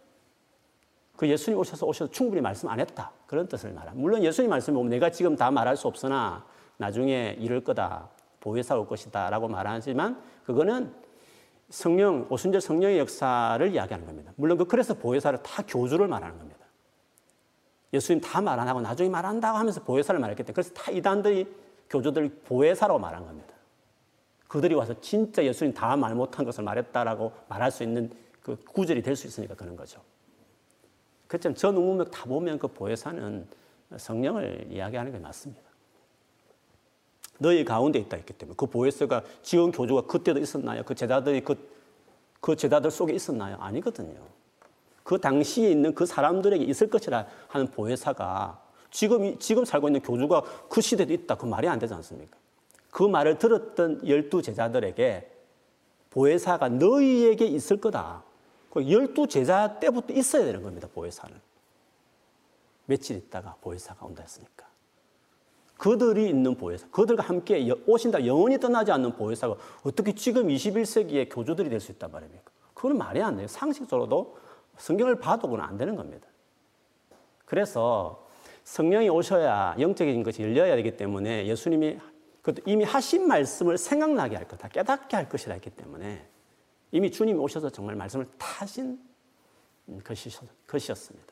그 1.18 1.28
예수님 1.28 1.60
오셔서 1.60 1.86
오셔서 1.86 2.12
충분히 2.12 2.42
말씀 2.42 2.70
안 2.70 2.80
했다. 2.80 3.12
그런 3.26 3.48
뜻을 3.48 3.74
말합니다. 3.74 4.02
물론 4.02 4.24
예수님 4.24 4.50
말씀이 4.50 4.76
보면 4.76 4.90
내가 4.90 5.10
지금 5.10 5.36
다 5.36 5.52
말할 5.52 5.76
수 5.76 5.88
없으나 5.88 6.46
나중에 6.78 7.36
이럴 7.40 7.62
거다. 7.64 8.08
보혜사 8.40 8.78
올 8.78 8.88
것이다. 8.88 9.30
라고 9.30 9.48
말하지만 9.50 10.22
그거는 10.46 10.94
성령, 11.70 12.28
오순절 12.30 12.62
성령의 12.62 13.00
역사를 13.00 13.70
이야기하는 13.74 14.06
겁니다. 14.06 14.32
물론 14.38 14.58
그 14.58 14.66
그래서 14.66 14.94
보혜사를 14.94 15.42
다 15.44 15.64
교주를 15.68 16.08
말하는 16.08 16.38
겁니다. 16.38 16.66
예수님 17.94 18.22
다 18.22 18.40
말 18.42 18.60
안 18.60 18.68
하고 18.68 18.80
나중에 18.80 19.10
말한다고 19.10 19.58
하면서 19.58 19.82
보혜사를 19.84 20.18
말했기 20.20 20.44
때문에 20.44 20.54
그래서 20.54 20.74
다 20.74 20.92
이단들이 20.92 21.48
교주들 21.90 22.30
보혜사라고 22.46 23.00
말한 23.00 23.26
겁니다. 23.26 23.54
그들이 24.48 24.76
와서 24.76 24.94
진짜 25.02 25.44
예수님 25.44 25.74
다 25.74 25.96
말 25.98 26.14
못한 26.16 26.46
것을 26.46 26.64
말했다라고 26.64 27.32
말할 27.50 27.72
수 27.72 27.84
있는 27.84 28.12
그 28.42 28.56
구절이 28.72 29.02
될 29.02 29.16
수 29.16 29.28
있으니까 29.28 29.56
그런 29.56 29.76
거죠. 29.76 30.00
그렇지만 31.28 31.56
전 31.56 31.76
우문맥 31.76 32.12
다 32.12 32.24
보면 32.26 32.60
그 32.60 32.68
보혜사는 32.68 33.48
성령을 33.98 34.68
이야기하는 34.70 35.12
게 35.12 35.20
맞습니다. 35.20 35.62
너희 37.40 37.64
가운데 37.64 38.00
있다 38.00 38.18
했기 38.18 38.34
때문에 38.34 38.56
그 38.58 38.66
보혜사가 38.66 39.24
지원 39.44 39.72
교주가 39.72 40.02
그때도 40.02 40.40
있었나요? 40.40 40.84
그 40.84 40.96
제자들이 40.96 41.42
그, 41.42 41.56
그 42.40 42.56
제자들 42.56 42.90
속에 42.90 43.14
있었나요? 43.14 43.58
아니거든요. 43.60 44.20
그 45.04 45.20
당시에 45.20 45.72
있는 45.72 45.94
그 45.94 46.06
사람들에게 46.06 46.64
있을 46.66 46.90
것이라 46.90 47.28
하는 47.48 47.68
보혜사가 47.68 48.62
지금, 48.92 49.38
지금 49.40 49.64
살고 49.64 49.90
있는 49.90 50.02
교주가 50.02 50.42
그 50.70 50.82
시대도 50.82 51.14
있다. 51.14 51.36
그 51.36 51.46
말이 51.46 51.68
안 51.68 51.80
되지 51.80 51.94
않습니까? 51.94 52.38
그 52.90 53.04
말을 53.04 53.38
들었던 53.38 54.08
열두 54.08 54.42
제자들에게 54.42 55.32
보혜사가 56.10 56.70
너희에게 56.70 57.46
있을 57.46 57.80
거다. 57.80 58.24
그 58.78 58.92
열두 58.92 59.28
제자 59.28 59.80
때부터 59.80 60.14
있어야 60.14 60.46
되는 60.46 60.62
겁니다. 60.62 60.88
보혜사는. 60.94 61.36
며칠 62.86 63.18
있다가 63.18 63.56
보혜사가 63.60 64.06
온다 64.06 64.22
했으니까. 64.22 64.68
그들이 65.78 66.30
있는 66.30 66.56
보혜사, 66.56 66.88
그들과 66.92 67.24
함께 67.24 67.72
오신다 67.88 68.28
영원히 68.28 68.60
떠나지 68.60 68.92
않는 68.92 69.14
보혜사가 69.14 69.56
어떻게 69.84 70.14
지금 70.14 70.48
21세기의 70.48 71.28
교주들이 71.32 71.70
될 71.70 71.80
수 71.80 71.92
있단 71.92 72.12
말입니까? 72.12 72.52
그건 72.76 73.00
말이 73.00 73.20
안 73.22 73.38
돼요. 73.38 73.48
상식적으로도 73.48 74.38
성경을 74.78 75.20
봐도 75.20 75.48
그건 75.48 75.66
안 75.66 75.76
되는 75.78 75.96
겁니다. 75.96 76.28
그래서 77.46 78.28
성령이 78.64 79.10
오셔야 79.10 79.76
영적인 79.80 80.22
것이 80.22 80.44
열려야 80.44 80.76
되기 80.76 80.96
때문에 80.98 81.48
예수님이 81.48 81.98
이미 82.68 82.84
하신 82.84 83.28
말씀을 83.28 83.80
생각나게 83.80 84.36
할 84.36 84.48
거다. 84.48 84.68
깨닫게 84.68 85.16
할 85.16 85.28
것이라 85.28 85.56
했기 85.56 85.72
때문에 85.72 86.28
이미 86.98 87.12
주님이 87.12 87.38
오셔서 87.38 87.70
정말 87.70 87.96
말씀을 87.96 88.28
타신 88.40 89.00
것이었습니다. 90.68 91.28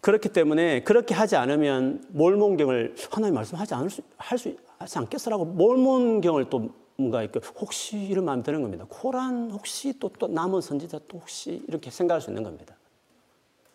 그렇기 0.00 0.30
때문에 0.30 0.82
그렇게 0.82 1.14
하지 1.14 1.36
않으면 1.36 2.04
몰몬경을 2.08 2.96
하나님 3.10 3.34
말씀하지 3.34 3.74
않을 3.74 3.90
수, 3.90 4.02
할 4.16 4.38
수 4.38 4.56
하지 4.78 4.98
않겠어라고 4.98 5.44
몰몬경을 5.44 6.50
또 6.50 6.70
뭔가 6.96 7.22
이렇게 7.22 7.40
혹시 7.60 7.98
이런 7.98 8.24
마음이 8.24 8.42
드는 8.42 8.62
겁니다. 8.62 8.86
코란 8.88 9.50
혹시 9.50 9.98
또, 10.00 10.08
또 10.18 10.26
남은 10.26 10.60
선지자 10.60 11.00
또 11.08 11.18
혹시 11.18 11.62
이렇게 11.68 11.90
생각할 11.90 12.20
수 12.20 12.30
있는 12.30 12.42
겁니다. 12.42 12.74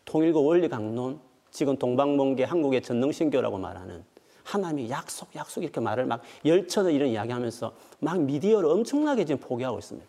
통일교 0.06 0.44
원리 0.44 0.68
강론, 0.68 1.20
지금 1.52 1.78
동방몽계 1.78 2.44
한국의 2.44 2.82
전능신교라고 2.82 3.58
말하는 3.58 4.04
하나님이 4.48 4.90
약속, 4.90 5.36
약속 5.36 5.64
이렇게 5.64 5.82
말을 5.82 6.06
막 6.06 6.22
열천을 6.46 6.94
이런 6.94 7.10
이야기 7.10 7.32
하면서 7.32 7.74
막 8.00 8.22
미디어를 8.22 8.70
엄청나게 8.70 9.26
지금 9.26 9.42
포기하고 9.42 9.78
있습니다. 9.78 10.08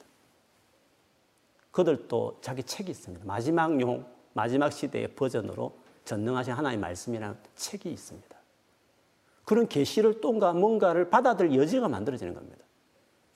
그들도 1.73 2.39
자기 2.41 2.63
책이 2.63 2.91
있습니다. 2.91 3.25
마지막 3.27 3.81
용, 3.81 4.07
마지막 4.35 4.73
시대의 4.73 5.09
버전으로 5.09 5.75
전능하신 6.05 6.53
하나님의 6.53 6.81
말씀이라는 6.81 7.37
책이 7.57 7.91
있습니다. 7.91 8.39
그런 9.45 9.67
계시를 9.67 10.21
또가 10.21 10.53
뭔가를 10.53 11.11
받아들일 11.11 11.59
여지가 11.59 11.89
만들어지는 11.89 12.35
겁니다. 12.35 12.59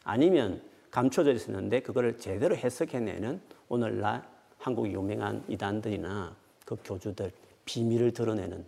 아니면 0.05 0.62
감춰져 0.91 1.33
있었는데 1.33 1.81
그거를 1.81 2.19
제대로 2.19 2.55
해석해내는 2.55 3.41
오늘날 3.69 4.23
한국 4.59 4.87
유명한 4.88 5.43
이단들이나 5.49 6.37
그 6.65 6.77
교주들 6.85 7.33
비밀을 7.65 8.12
드러내는 8.12 8.65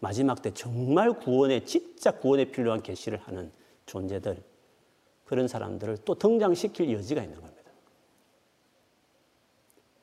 마지막 0.00 0.42
때 0.42 0.52
정말 0.52 1.12
구원에 1.12 1.64
진짜 1.64 2.10
구원에 2.10 2.46
필요한 2.46 2.82
계시를 2.82 3.18
하는 3.18 3.52
존재들 3.86 4.42
그런 5.24 5.46
사람들을 5.46 5.98
또 6.04 6.14
등장시킬 6.14 6.92
여지가 6.92 7.22
있는 7.22 7.40
겁니다. 7.40 7.70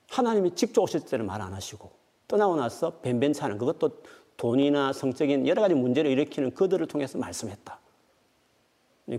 하나님이 0.09 0.55
직접 0.55 0.81
오실 0.81 1.01
때는 1.01 1.25
말 1.25 1.41
안 1.41 1.53
하시고 1.53 1.91
떠나고 2.27 2.55
나서 2.55 2.99
뱀뱀차는 3.01 3.57
그것도 3.57 4.01
돈이나 4.37 4.93
성적인 4.93 5.47
여러 5.47 5.61
가지 5.61 5.73
문제를 5.73 6.11
일으키는 6.11 6.53
그들을 6.53 6.85
통해서 6.87 7.17
말씀했다. 7.17 7.79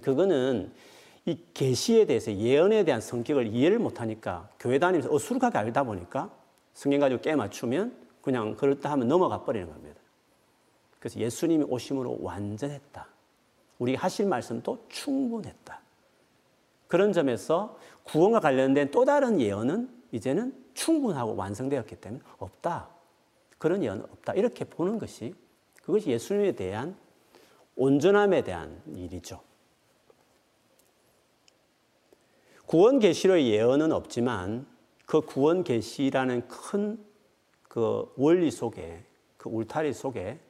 그거는 0.03 0.73
이 1.25 1.39
계시에 1.55 2.05
대해서 2.07 2.33
예언에 2.33 2.85
대한 2.85 3.01
성격을 3.01 3.49
이해를 3.49 3.79
못하니까 3.79 4.49
교회 4.61 4.79
다니면서 4.79 5.13
어수룩하게 5.13 5.59
알다 5.59 5.85
보니까 5.85 6.31
성경 6.73 7.01
가지고 7.01 7.21
깨 7.21 7.35
맞추면 7.35 7.95
그냥 8.23 8.57
그럴다 8.57 8.91
하면 8.93 9.09
넘어가 9.09 9.43
버리는 9.43 9.69
겁니다. 9.69 9.98
그래서 10.99 11.21
예수님이 11.21 11.65
오심으로 11.65 12.19
완전했다. 12.21 13.07
우리가 13.79 14.03
하실 14.03 14.27
말씀도 14.27 14.87
충분했다. 14.89 15.81
그런 16.89 17.13
점에서 17.13 17.79
구원과 18.05 18.41
관련된 18.41 18.91
또 18.91 19.05
다른 19.05 19.41
예언은 19.41 19.89
이제는 20.13 20.55
충분하고 20.75 21.37
완성되었기 21.37 21.97
때문에 21.97 22.23
없다. 22.39 22.89
그런 23.59 23.83
예언은 23.83 24.05
없다. 24.05 24.35
이렇게 24.35 24.65
보는 24.65 24.99
것이 24.99 25.35
그것이 25.83 26.11
예수님에 26.11 26.53
대한 26.53 26.97
온전함에 27.77 28.43
대한 28.43 28.81
일이죠. 28.87 29.41
구원 32.67 32.99
계시로의 32.99 33.49
예언은 33.51 33.93
없지만 33.93 34.67
그 35.07 35.21
구원 35.21 35.65
계시라는 35.65 36.49
큰 36.49 37.09
그 37.69 38.13
원리 38.17 38.51
속에 38.51 39.05
그 39.37 39.49
울타리 39.49 39.93
속에 39.93 40.41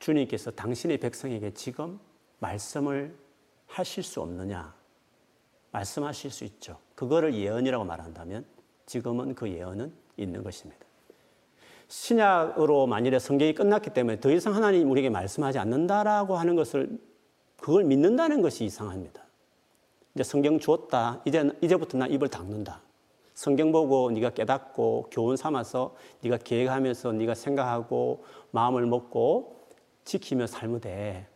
주님께서 0.00 0.50
당신의 0.50 0.98
백성에게 0.98 1.52
지금 1.52 2.00
말씀을 2.40 3.14
하실 3.66 4.02
수 4.02 4.20
없느냐? 4.20 4.74
말씀하실 5.72 6.30
수 6.30 6.44
있죠. 6.44 6.78
그거를 6.96 7.34
예언이라고 7.34 7.84
말한다면 7.84 8.44
지금은 8.86 9.34
그 9.34 9.48
예언은 9.48 9.92
있는 10.16 10.42
것입니다. 10.42 10.84
신약으로 11.86 12.86
만일에 12.86 13.18
성경이 13.18 13.54
끝났기 13.54 13.90
때문에 13.90 14.20
더 14.20 14.30
이상 14.30 14.54
하나님 14.54 14.90
우리에게 14.90 15.10
말씀하지 15.10 15.58
않는다라고 15.58 16.36
하는 16.36 16.56
것을 16.56 16.98
그걸 17.58 17.84
믿는다는 17.84 18.42
것이 18.42 18.64
이상합니다. 18.64 19.22
이제 20.14 20.24
성경 20.24 20.58
주었다. 20.58 21.20
이제 21.24 21.50
이제부터 21.60 21.98
나 21.98 22.06
입을 22.06 22.28
닫는다. 22.28 22.80
성경 23.34 23.70
보고 23.70 24.10
네가 24.10 24.30
깨닫고 24.30 25.08
교훈 25.10 25.36
삼아서 25.36 25.94
네가 26.22 26.38
계획하면서 26.38 27.12
네가 27.12 27.34
생각하고 27.34 28.24
마음을 28.50 28.86
먹고 28.86 29.59
지키며 30.10 30.48
살면 30.48 30.80
돼. 30.80 31.28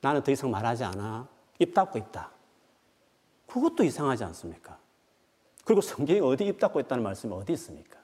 나는 0.00 0.22
더 0.22 0.30
이상 0.30 0.50
말하지 0.50 0.84
않아. 0.84 1.28
입 1.58 1.74
닫고 1.74 1.98
있다. 1.98 2.30
그것도 3.46 3.82
이상하지 3.82 4.22
않습니까? 4.24 4.78
그리고 5.64 5.80
성경이 5.80 6.20
어디 6.20 6.46
입 6.46 6.58
닫고 6.58 6.78
있다는 6.80 7.02
말씀이 7.02 7.32
어디 7.32 7.52
있습니까? 7.54 7.98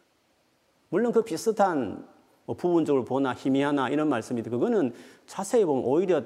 물론 0.89 1.13
그 1.13 1.23
비슷한 1.23 2.09
뭐 2.47 2.57
부분적으로 2.57 3.05
보나 3.05 3.33
희미하나 3.33 3.91
이런 3.91 4.09
말씀인데 4.09 4.51
그거는 4.51 4.93
자세히 5.27 5.65
보면 5.65 5.85
오히려 5.85 6.23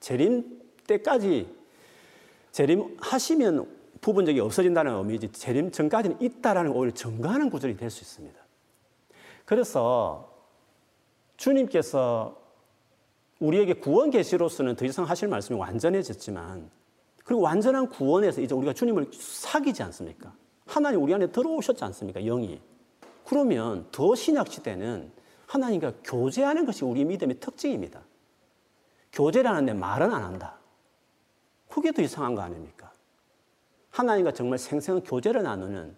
재림 0.00 0.60
때까지 0.86 1.54
재림하시면 2.52 3.74
부분적이 4.00 4.40
없어진다는 4.40 4.92
의미지 4.94 5.28
재림 5.32 5.70
전까지는 5.70 6.20
있다라는 6.20 6.72
오히려 6.72 6.92
증가하는 6.92 7.48
구절이 7.48 7.76
될 7.76 7.90
수 7.90 8.02
있습니다. 8.02 8.38
그래서 9.46 10.30
주님께서 11.36 12.43
우리에게 13.44 13.74
구원 13.74 14.10
계시로서는 14.10 14.76
더 14.76 14.86
이상 14.86 15.04
하실 15.04 15.28
말씀이 15.28 15.58
완전해졌지만 15.58 16.70
그리고 17.24 17.42
완전한 17.42 17.88
구원에서 17.88 18.40
이제 18.40 18.54
우리가 18.54 18.72
주님을 18.72 19.10
사귀지 19.12 19.82
않습니까? 19.82 20.34
하나님 20.66 21.02
우리 21.02 21.12
안에 21.12 21.26
들어오셨지 21.28 21.84
않습니까? 21.84 22.20
영이. 22.20 22.60
그러면 23.26 23.86
더 23.92 24.14
신약 24.14 24.48
시대는 24.48 25.12
하나님과 25.46 25.92
교제하는 26.04 26.64
것이 26.64 26.84
우리 26.84 27.04
믿음의 27.04 27.40
특징입니다. 27.40 28.02
교제라는 29.12 29.66
데 29.66 29.72
말은 29.74 30.12
안 30.12 30.22
한다. 30.22 30.58
그게 31.68 31.92
더 31.92 32.02
이상한 32.02 32.34
거 32.34 32.42
아닙니까? 32.42 32.92
하나님과 33.90 34.32
정말 34.32 34.58
생생한 34.58 35.02
교제를 35.04 35.42
나누는 35.42 35.94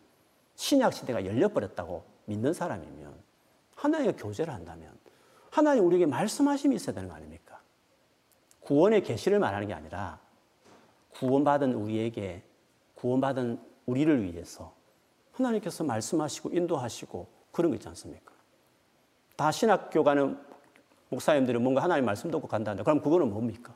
신약 0.57 0.93
시대가 0.93 1.25
열려버렸다고 1.25 2.05
믿는 2.27 2.53
사람이면 2.53 3.15
하나님과 3.77 4.17
교제를 4.17 4.53
한다면 4.53 4.96
하나님 5.57 5.87
우리에게 5.87 6.05
말씀하심이 6.05 6.77
있어야 6.77 6.95
되는 6.95 7.09
거 7.09 7.15
아닙니까? 7.15 7.59
구원의 8.61 9.03
계시를 9.03 9.39
말하는 9.39 9.67
게 9.67 9.73
아니라 9.73 10.21
구원받은 11.15 11.73
우리에게 11.73 12.43
구원받은 12.95 13.59
우리를 13.87 14.23
위해서 14.23 14.75
하나님께서 15.33 15.83
말씀하시고 15.83 16.51
인도하시고 16.51 17.27
그런 17.53 17.71
거 17.71 17.77
있지 17.77 17.89
않습니까? 17.89 18.35
다 19.35 19.51
신학교 19.51 20.05
가는 20.05 20.39
목사님들은 21.09 21.63
뭔가 21.63 21.83
하나님 21.83 22.05
말씀 22.05 22.31
듣고 22.31 22.47
간다는데 22.47 22.85
그럼 22.85 23.01
그거는 23.01 23.31
뭡니까? 23.31 23.75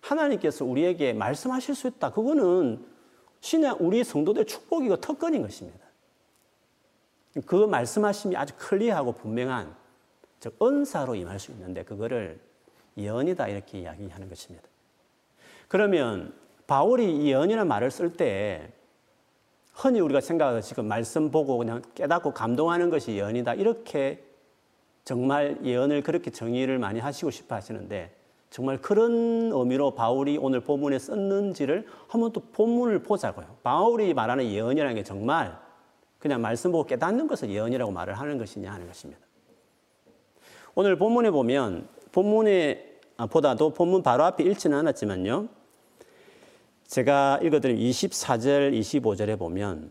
하나님께서 0.00 0.64
우리에게 0.64 1.12
말씀하실 1.12 1.74
수 1.74 1.88
있다. 1.88 2.10
그거는 2.10 2.86
신약 3.40 3.82
우리 3.82 4.02
성도들 4.02 4.46
축복이고 4.46 4.96
특권인 4.96 5.42
것입니다. 5.42 5.89
그 7.46 7.54
말씀하심이 7.54 8.36
아주 8.36 8.54
클리어하고 8.56 9.12
분명한 9.12 9.74
즉 10.40 10.56
은사로 10.60 11.14
임할 11.14 11.38
수 11.38 11.52
있는데 11.52 11.84
그거를 11.84 12.40
예언이다 12.96 13.48
이렇게 13.48 13.80
이야기하는 13.80 14.28
것입니다. 14.28 14.66
그러면 15.68 16.34
바울이 16.66 17.26
예언이라는 17.26 17.68
말을 17.68 17.90
쓸 17.90 18.16
때 18.16 18.72
흔히 19.72 20.00
우리가 20.00 20.20
생각하는 20.20 20.60
지금 20.60 20.86
말씀 20.86 21.30
보고 21.30 21.56
그냥 21.58 21.82
깨닫고 21.94 22.32
감동하는 22.32 22.90
것이 22.90 23.12
예언이다 23.12 23.54
이렇게 23.54 24.24
정말 25.04 25.58
예언을 25.64 26.02
그렇게 26.02 26.30
정의를 26.30 26.78
많이 26.78 27.00
하시고 27.00 27.30
싶어 27.30 27.54
하시는데 27.54 28.14
정말 28.50 28.78
그런 28.80 29.52
의미로 29.52 29.92
바울이 29.92 30.36
오늘 30.38 30.60
본문에 30.60 30.98
썼는지를 30.98 31.86
한번 32.08 32.32
또 32.32 32.40
본문을 32.52 33.04
보자고요. 33.04 33.46
바울이 33.62 34.12
말하는 34.12 34.50
예언이라는 34.50 34.96
게 34.96 35.04
정말 35.04 35.56
그냥 36.20 36.40
말씀 36.40 36.70
보고 36.70 36.84
깨닫는 36.84 37.26
것을 37.26 37.50
예언이라고 37.50 37.90
말을 37.90 38.14
하는 38.14 38.38
것이냐 38.38 38.70
하는 38.70 38.86
것입니다. 38.86 39.20
오늘 40.74 40.96
본문에 40.96 41.30
보면 41.30 41.88
본문에 42.12 42.90
아, 43.16 43.26
보다도 43.26 43.70
본문 43.74 44.02
바로 44.02 44.24
앞에 44.24 44.44
읽지는 44.44 44.78
않았지만요. 44.78 45.48
제가 46.86 47.40
읽어드린 47.42 47.76
24절, 47.76 48.72
25절에 48.78 49.38
보면 49.38 49.90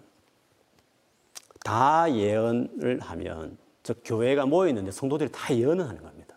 다 1.64 2.12
예언을 2.12 3.00
하면 3.02 3.58
즉 3.84 4.02
교회가 4.04 4.46
모여 4.46 4.70
있는데 4.70 4.92
성도들이 4.92 5.32
다 5.32 5.54
예언을 5.54 5.88
하는 5.88 6.02
겁니다. 6.02 6.36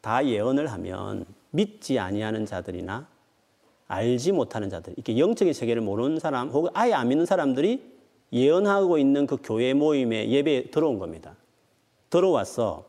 다 0.00 0.24
예언을 0.24 0.70
하면 0.72 1.26
믿지 1.50 1.98
아니하는 1.98 2.46
자들이나 2.46 3.06
알지 3.88 4.32
못하는 4.32 4.68
자들, 4.68 4.92
이렇게 4.94 5.18
영적인 5.18 5.54
세계를 5.54 5.80
모르는 5.82 6.18
사람 6.18 6.50
혹은 6.50 6.70
아예 6.74 6.92
안 6.92 7.08
믿는 7.08 7.24
사람들이 7.24 7.97
예언하고 8.32 8.98
있는 8.98 9.26
그 9.26 9.38
교회 9.42 9.74
모임에 9.74 10.28
예배에 10.28 10.70
들어온 10.70 10.98
겁니다. 10.98 11.36
들어와서 12.10 12.84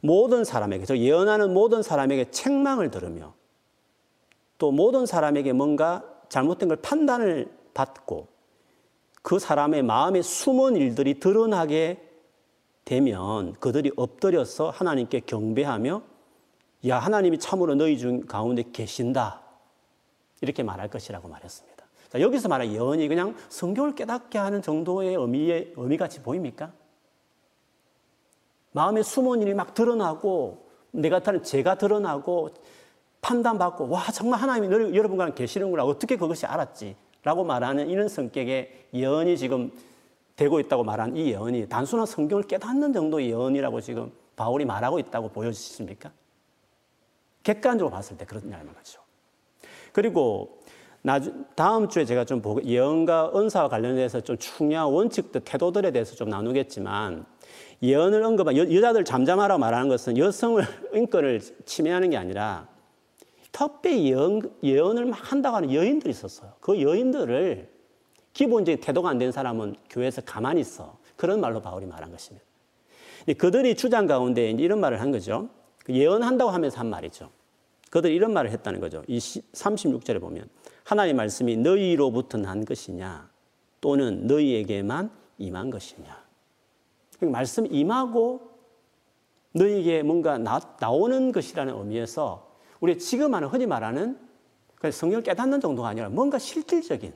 모든 0.00 0.44
사람에게, 0.44 0.86
저 0.86 0.96
예언하는 0.96 1.52
모든 1.52 1.82
사람에게 1.82 2.30
책망을 2.30 2.90
들으며 2.90 3.34
또 4.58 4.70
모든 4.70 5.06
사람에게 5.06 5.52
뭔가 5.52 6.04
잘못된 6.28 6.68
걸 6.68 6.76
판단을 6.78 7.50
받고 7.74 8.28
그 9.22 9.38
사람의 9.38 9.82
마음에 9.82 10.22
숨은 10.22 10.76
일들이 10.76 11.20
드러나게 11.20 12.06
되면 12.84 13.52
그들이 13.54 13.92
엎드려서 13.96 14.70
하나님께 14.70 15.20
경배하며 15.20 16.02
야 16.88 16.98
하나님이 16.98 17.38
참으로 17.38 17.74
너희 17.74 17.98
중 17.98 18.22
가운데 18.22 18.64
계신다 18.72 19.42
이렇게 20.40 20.62
말할 20.62 20.88
것이라고 20.88 21.28
말했습니다. 21.28 21.69
자, 22.10 22.20
여기서 22.20 22.48
말한 22.48 22.72
예언이 22.72 23.06
그냥 23.06 23.36
성경을 23.48 23.94
깨닫게 23.94 24.36
하는 24.36 24.60
정도의 24.62 25.14
의미의 25.14 25.74
의미같이 25.76 26.22
보입니까? 26.22 26.72
마음에 28.72 29.02
숨은 29.02 29.42
일이 29.42 29.54
막 29.54 29.74
드러나고 29.74 30.68
내 30.90 31.08
같은 31.08 31.42
죄가 31.42 31.76
드러나고 31.76 32.50
판단받고 33.20 33.88
와 33.88 34.04
정말 34.12 34.40
하나님이 34.40 34.96
여러분과 34.96 35.34
계시는구나 35.34 35.84
어떻게 35.84 36.16
그것이 36.16 36.46
알았지? 36.46 36.96
라고 37.22 37.44
말하는 37.44 37.88
이런 37.88 38.08
성격의 38.08 38.88
예언이 38.94 39.36
지금 39.38 39.70
되고 40.34 40.58
있다고 40.58 40.82
말한 40.84 41.16
이 41.16 41.30
예언이 41.30 41.68
단순한 41.68 42.06
성경을 42.06 42.44
깨닫는 42.44 42.92
정도의 42.92 43.28
예언이라고 43.28 43.80
지금 43.80 44.10
바울이 44.36 44.64
말하고 44.64 44.98
있다고 44.98 45.28
보여지십니까? 45.28 46.10
객관적으로 47.42 47.92
봤을 47.94 48.16
때 48.16 48.24
그렇냐는 48.24 48.72
거죠. 48.74 49.00
그리고 49.92 50.59
다음 51.54 51.88
주에 51.88 52.04
제가 52.04 52.24
좀 52.24 52.42
예언과 52.64 53.32
은사와 53.34 53.68
관련해서 53.68 54.20
좀 54.20 54.36
중요한 54.36 54.88
원칙들, 54.88 55.42
태도들에 55.42 55.92
대해서 55.92 56.14
좀 56.14 56.28
나누겠지만 56.28 57.24
예언을 57.82 58.22
언급한 58.22 58.56
여, 58.56 58.80
자들 58.80 59.04
잠잠하라고 59.04 59.58
말하는 59.58 59.88
것은 59.88 60.18
여성을 60.18 60.62
인권을 60.92 61.40
침해하는 61.64 62.10
게 62.10 62.16
아니라 62.16 62.68
특별히 63.52 64.10
예언, 64.10 64.42
예언을 64.62 65.06
막 65.06 65.32
한다고 65.32 65.56
하는 65.56 65.72
여인들이 65.72 66.10
있었어요. 66.10 66.52
그 66.60 66.80
여인들을 66.82 67.68
기본적인 68.32 68.80
태도가 68.80 69.08
안 69.08 69.18
된 69.18 69.32
사람은 69.32 69.76
교회에서 69.88 70.22
가만히 70.22 70.60
있어. 70.60 70.98
그런 71.16 71.40
말로 71.40 71.60
바울이 71.60 71.86
말한 71.86 72.10
것입니다. 72.12 72.44
그들이 73.38 73.74
주장 73.74 74.06
가운데 74.06 74.50
이런 74.50 74.80
말을 74.80 75.00
한 75.00 75.10
거죠. 75.10 75.48
그 75.84 75.94
예언한다고 75.94 76.50
하면서 76.50 76.78
한 76.78 76.88
말이죠. 76.88 77.30
그들이 77.90 78.14
이런 78.14 78.32
말을 78.32 78.50
했다는 78.50 78.80
거죠. 78.80 79.02
이 79.08 79.18
36절에 79.18 80.20
보면 80.20 80.48
하나님 80.90 81.18
말씀이 81.18 81.56
너희로부터 81.56 82.36
난 82.36 82.64
것이냐 82.64 83.30
또는 83.80 84.26
너희에게만 84.26 85.08
임한 85.38 85.70
것이냐. 85.70 86.26
그러니까 87.16 87.38
말씀 87.38 87.72
임하고 87.72 88.50
너희에게 89.52 90.02
뭔가 90.02 90.36
나, 90.36 90.58
나오는 90.80 91.30
것이라는 91.30 91.72
의미에서 91.72 92.56
우리 92.80 92.98
지금 92.98 93.36
하는 93.36 93.46
흔히 93.46 93.66
말하는 93.66 94.18
성경을 94.90 95.22
깨닫는 95.22 95.60
정도가 95.60 95.86
아니라 95.86 96.08
뭔가 96.08 96.40
실질적인 96.40 97.14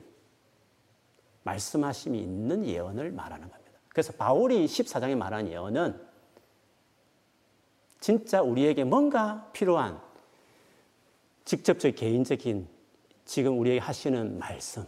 말씀하심이 1.43 2.17
있는 2.17 2.65
예언을 2.65 3.11
말하는 3.11 3.49
겁니다. 3.49 3.71
그래서 3.89 4.13
바울이 4.13 4.67
14장에 4.67 5.17
말한 5.17 5.49
예언은 5.49 5.99
진짜 7.99 8.41
우리에게 8.41 8.85
뭔가 8.85 9.49
필요한 9.51 9.99
직접적 11.43 11.93
개인적인 11.95 12.73
지금 13.25 13.59
우리에게 13.59 13.79
하시는 13.79 14.39
말씀, 14.39 14.85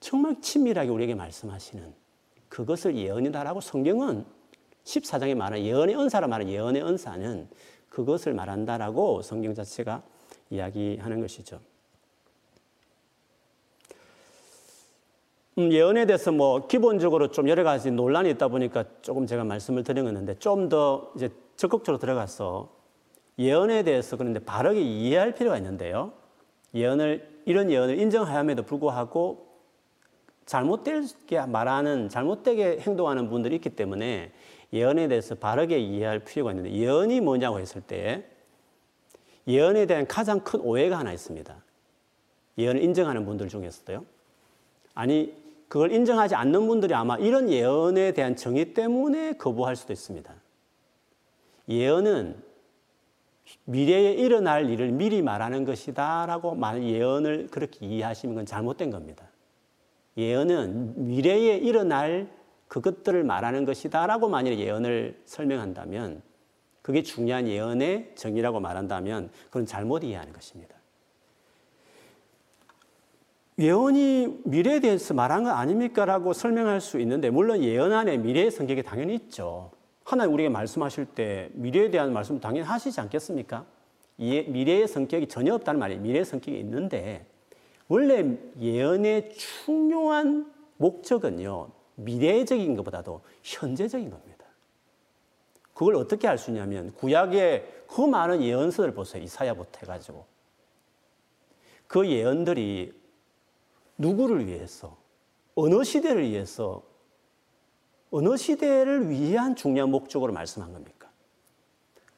정말 0.00 0.40
친밀하게 0.40 0.90
우리에게 0.90 1.14
말씀하시는 1.14 1.94
그것을 2.48 2.96
예언이다라고 2.96 3.60
성경은 3.60 4.24
14장에 4.84 5.34
말하는 5.34 5.64
예언의 5.64 5.96
은사라 5.96 6.26
말하는 6.28 6.52
예언의 6.52 6.82
은사는 6.84 7.48
그것을 7.88 8.34
말한다라고 8.34 9.22
성경 9.22 9.54
자체가 9.54 10.02
이야기하는 10.50 11.20
것이죠. 11.20 11.60
음, 15.58 15.70
예언에 15.70 16.04
대해서 16.06 16.32
뭐 16.32 16.66
기본적으로 16.66 17.30
좀 17.30 17.48
여러 17.48 17.62
가지 17.62 17.90
논란이 17.90 18.30
있다 18.30 18.48
보니까 18.48 18.84
조금 19.02 19.26
제가 19.26 19.44
말씀을 19.44 19.84
드린 19.84 20.04
건데 20.04 20.34
좀 20.38 20.68
더 20.68 21.12
이제 21.16 21.30
적극적으로 21.56 21.98
들어가서 21.98 22.74
예언에 23.38 23.84
대해서 23.84 24.16
그런데 24.16 24.40
바르게 24.40 24.80
이해할 24.80 25.34
필요가 25.34 25.56
있는데요. 25.56 26.12
예언을 26.74 27.42
이런 27.44 27.70
예언을 27.70 27.98
인정하임에도 27.98 28.62
불구하고 28.64 29.46
잘못되게 30.46 31.46
말하는 31.46 32.08
잘못되게 32.08 32.78
행동하는 32.80 33.28
분들이 33.28 33.56
있기 33.56 33.70
때문에 33.70 34.32
예언에 34.72 35.08
대해서 35.08 35.34
바르게 35.34 35.78
이해할 35.78 36.20
필요가 36.20 36.50
있는데 36.50 36.72
예언이 36.72 37.20
뭐냐고 37.20 37.60
했을 37.60 37.80
때 37.80 38.24
예언에 39.46 39.86
대한 39.86 40.06
가장 40.06 40.40
큰 40.40 40.60
오해가 40.60 40.98
하나 40.98 41.12
있습니다. 41.12 41.54
예언을 42.58 42.82
인정하는 42.82 43.24
분들 43.24 43.48
중에서도요. 43.48 44.04
아니 44.94 45.34
그걸 45.68 45.92
인정하지 45.92 46.34
않는 46.34 46.66
분들이 46.66 46.94
아마 46.94 47.16
이런 47.16 47.50
예언에 47.50 48.12
대한 48.12 48.36
정의 48.36 48.74
때문에 48.74 49.34
거부할 49.34 49.76
수도 49.76 49.92
있습니다. 49.92 50.32
예언은 51.68 52.42
미래에 53.64 54.12
일어날 54.14 54.70
일을 54.70 54.92
미리 54.92 55.22
말하는 55.22 55.64
것이다 55.64 56.26
라고 56.26 56.54
말 56.54 56.82
예언을 56.82 57.48
그렇게 57.50 57.86
이해하시는 57.86 58.34
건 58.34 58.46
잘못된 58.46 58.90
겁니다. 58.90 59.28
예언은 60.16 61.06
미래에 61.08 61.58
일어날 61.58 62.28
그것들을 62.68 63.22
말하는 63.24 63.64
것이다 63.64 64.06
라고 64.06 64.28
만일 64.28 64.58
예언을 64.58 65.20
설명한다면 65.26 66.22
그게 66.82 67.02
중요한 67.02 67.48
예언의 67.48 68.12
정의라고 68.14 68.60
말한다면 68.60 69.30
그건 69.46 69.66
잘못 69.66 70.04
이해하는 70.04 70.32
것입니다. 70.32 70.74
예언이 73.58 74.40
미래에 74.44 74.80
대해서 74.80 75.14
말한 75.14 75.44
거 75.44 75.50
아닙니까? 75.50 76.04
라고 76.04 76.32
설명할 76.32 76.80
수 76.80 76.98
있는데, 77.00 77.30
물론 77.30 77.62
예언 77.62 77.92
안에 77.92 78.18
미래의 78.18 78.50
성격이 78.50 78.82
당연히 78.82 79.14
있죠. 79.14 79.70
하나님 80.04 80.34
우리에게 80.34 80.50
말씀하실 80.50 81.06
때 81.06 81.50
미래에 81.54 81.90
대한 81.90 82.12
말씀 82.12 82.38
당연히 82.38 82.66
하시지 82.66 83.00
않겠습니까? 83.00 83.66
미래의 84.16 84.86
성격이 84.86 85.26
전혀 85.28 85.54
없다는 85.54 85.80
말이 85.80 85.96
미래의 85.96 86.24
성격이 86.24 86.58
있는데, 86.60 87.26
원래 87.88 88.36
예언의 88.60 89.34
중요한 89.34 90.52
목적은요, 90.76 91.70
미래적인 91.96 92.76
것보다도 92.76 93.22
현재적인 93.42 94.10
겁니다. 94.10 94.44
그걸 95.72 95.96
어떻게 95.96 96.28
알 96.28 96.38
수 96.38 96.50
있냐면 96.50 96.92
구약의 96.92 97.84
그 97.88 98.02
많은 98.02 98.42
예언서를 98.42 98.94
보세요. 98.94 99.22
이사야부터 99.22 99.80
해가지고. 99.82 100.24
그 101.86 102.08
예언들이 102.08 102.92
누구를 103.98 104.46
위해서, 104.46 104.96
어느 105.54 105.82
시대를 105.82 106.28
위해서, 106.30 106.82
어느 108.16 108.36
시대를 108.36 109.10
위한 109.10 109.56
중요한 109.56 109.90
목적으로 109.90 110.32
말씀한 110.32 110.72
겁니까? 110.72 111.10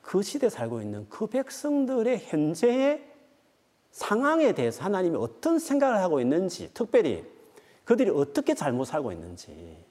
그 0.03 0.23
시대에 0.23 0.51
살고 0.51 0.83
있는 0.83 1.09
그 1.09 1.27
백성들의 1.27 2.19
현재의 2.19 3.03
상황에 3.93 4.53
대해서 4.53 4.85
하나님이 4.85 5.17
어떤 5.17 5.59
생각을 5.59 5.97
하고 5.97 6.21
있는지, 6.21 6.71
특별히 6.75 7.25
그들이 7.85 8.11
어떻게 8.11 8.53
잘못 8.53 8.85
살고 8.85 9.11
있는지, 9.11 9.83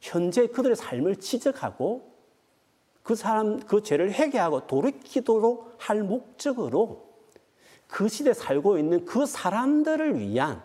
현재 0.00 0.48
그들의 0.48 0.74
삶을 0.74 1.14
지적하고 1.20 2.12
그 3.04 3.14
사람 3.14 3.60
그 3.60 3.84
죄를 3.84 4.10
회개하고 4.10 4.66
돌이키도록 4.66 5.76
할 5.78 6.02
목적으로 6.02 7.08
그 7.86 8.08
시대에 8.08 8.34
살고 8.34 8.78
있는 8.78 9.04
그 9.04 9.26
사람들을 9.26 10.18
위한 10.18 10.60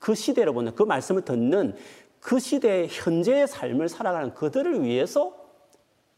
그 0.00 0.16
시대로 0.16 0.52
보는 0.54 0.74
그 0.74 0.82
말씀을 0.82 1.22
듣는 1.22 1.76
그 2.20 2.38
시대의 2.38 2.88
현재의 2.88 3.46
삶을 3.46 3.88
살아가는 3.88 4.34
그들을 4.34 4.82
위해서 4.82 5.34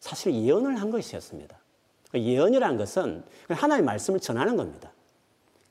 사실 0.00 0.32
예언을 0.32 0.80
한 0.80 0.90
것이었습니다. 0.90 1.58
예언이라는 2.14 2.76
것은 2.76 3.24
하나님의 3.48 3.84
말씀을 3.84 4.20
전하는 4.20 4.56
겁니다. 4.56 4.92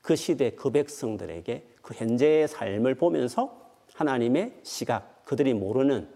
그 0.02 0.16
시대 0.16 0.52
그 0.52 0.70
백성들에게 0.70 1.68
그 1.82 1.94
현재의 1.94 2.48
삶을 2.48 2.96
보면서 2.96 3.72
하나님의 3.94 4.60
시각, 4.64 5.26
그들이 5.26 5.54
모르는 5.54 6.08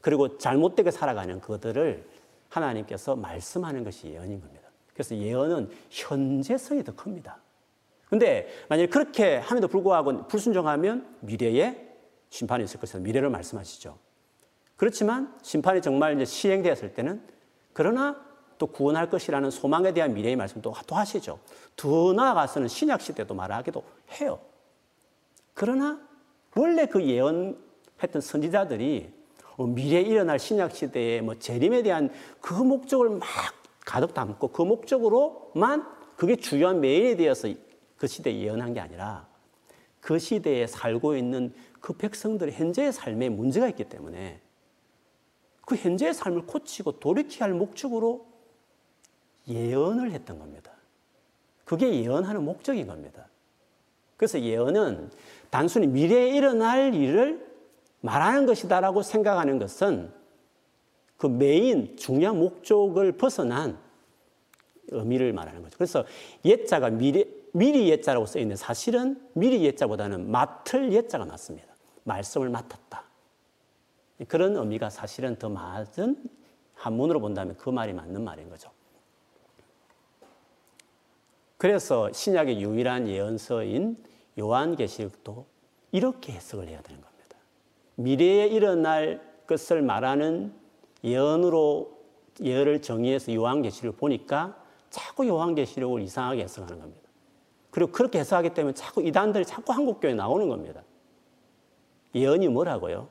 그리고 0.00 0.38
잘못되게 0.38 0.90
살아가는 0.90 1.40
그들을 1.40 2.08
하나님께서 2.48 3.16
말씀하는 3.16 3.84
것이 3.84 4.08
예언인 4.08 4.40
겁니다. 4.40 4.68
그래서 4.92 5.16
예언은 5.16 5.70
현재성이 5.90 6.84
더 6.84 6.94
큽니다. 6.94 7.38
근데 8.08 8.48
만약에 8.68 8.88
그렇게 8.88 9.36
함에도 9.36 9.68
불구하고 9.68 10.26
불순종하면 10.26 11.16
미래에 11.20 11.89
심판이 12.30 12.64
있을 12.64 12.80
것이다. 12.80 13.00
미래를 13.00 13.28
말씀하시죠. 13.30 13.98
그렇지만 14.76 15.36
심판이 15.42 15.82
정말 15.82 16.14
이제 16.14 16.24
시행되었을 16.24 16.94
때는 16.94 17.22
그러나 17.72 18.24
또 18.56 18.66
구원할 18.66 19.10
것이라는 19.10 19.50
소망에 19.50 19.92
대한 19.92 20.14
미래의 20.14 20.36
말씀도 20.36 20.74
또 20.86 20.94
하시죠. 20.94 21.38
더 21.76 22.12
나아가서는 22.12 22.68
신약 22.68 23.00
시대도 23.00 23.34
말하기도 23.34 23.82
해요. 24.20 24.38
그러나 25.54 26.00
원래 26.56 26.86
그 26.86 27.02
예언했던 27.04 28.20
선지자들이 28.20 29.12
어, 29.56 29.66
미래에 29.66 30.02
일어날 30.02 30.38
신약 30.38 30.74
시대의 30.74 31.22
뭐 31.22 31.38
재림에 31.38 31.82
대한 31.82 32.10
그 32.40 32.54
목적을 32.54 33.10
막 33.10 33.28
가득 33.84 34.14
담고 34.14 34.48
그 34.48 34.62
목적으로만 34.62 35.86
그게 36.16 36.36
주요한 36.36 36.80
메인에 36.80 37.16
대해서 37.16 37.48
그 37.96 38.06
시대에 38.06 38.38
예언한 38.40 38.74
게 38.74 38.80
아니라 38.80 39.26
그 40.00 40.18
시대에 40.18 40.66
살고 40.66 41.16
있는 41.16 41.52
그 41.80 41.94
백성들의 41.94 42.54
현재의 42.54 42.92
삶에 42.92 43.28
문제가 43.28 43.68
있기 43.68 43.84
때문에 43.84 44.40
그 45.66 45.76
현재의 45.76 46.14
삶을 46.14 46.46
고치고 46.46 46.98
돌이켜야 47.00 47.48
할 47.48 47.54
목적으로 47.54 48.26
예언을 49.48 50.12
했던 50.12 50.38
겁니다. 50.38 50.72
그게 51.64 52.02
예언하는 52.02 52.44
목적인 52.44 52.86
겁니다. 52.86 53.28
그래서 54.16 54.40
예언은 54.40 55.10
단순히 55.50 55.86
미래에 55.86 56.36
일어날 56.36 56.94
일을 56.94 57.48
말하는 58.00 58.46
것이다라고 58.46 59.02
생각하는 59.02 59.58
것은 59.58 60.12
그 61.16 61.26
메인 61.26 61.96
중요한 61.96 62.38
목적을 62.38 63.12
벗어난 63.12 63.78
의미를 64.88 65.32
말하는 65.32 65.62
거죠. 65.62 65.76
그래서 65.76 66.04
옛자가 66.44 66.90
미래, 66.90 67.24
미리 67.52 67.88
옛자라고 67.90 68.26
써 68.26 68.38
있는데 68.38 68.56
사실은 68.56 69.20
미리 69.34 69.62
옛자보다는 69.64 70.30
맡을 70.30 70.92
옛자가 70.92 71.26
맞습니다. 71.26 71.69
말씀을 72.10 72.48
맡았다. 72.48 73.04
그런 74.28 74.56
의미가 74.56 74.90
사실은 74.90 75.36
더 75.36 75.48
맞은 75.48 76.22
한문으로 76.74 77.20
본다면 77.20 77.56
그 77.56 77.70
말이 77.70 77.92
맞는 77.92 78.24
말인 78.24 78.50
거죠. 78.50 78.70
그래서 81.56 82.10
신약의 82.12 82.60
유일한 82.60 83.06
예언서인 83.06 84.02
요한계시록도 84.38 85.46
이렇게 85.92 86.32
해석을 86.32 86.68
해야 86.68 86.80
되는 86.80 87.00
겁니다. 87.00 87.36
미래에 87.96 88.46
일어날 88.46 89.20
것을 89.46 89.82
말하는 89.82 90.52
예언으로 91.04 91.98
예언을 92.42 92.80
정의해서 92.80 93.34
요한계시를 93.34 93.92
보니까 93.92 94.56
자꾸 94.88 95.26
요한계시록을 95.26 96.02
이상하게 96.02 96.42
해석하는 96.42 96.80
겁니다. 96.80 97.08
그리고 97.70 97.92
그렇게 97.92 98.18
해석하기 98.18 98.54
때문에 98.54 98.74
자꾸 98.74 99.02
이단들이 99.02 99.44
자꾸 99.44 99.72
한국교회에 99.72 100.14
나오는 100.14 100.48
겁니다. 100.48 100.82
예언이 102.14 102.48
뭐라고요? 102.48 103.08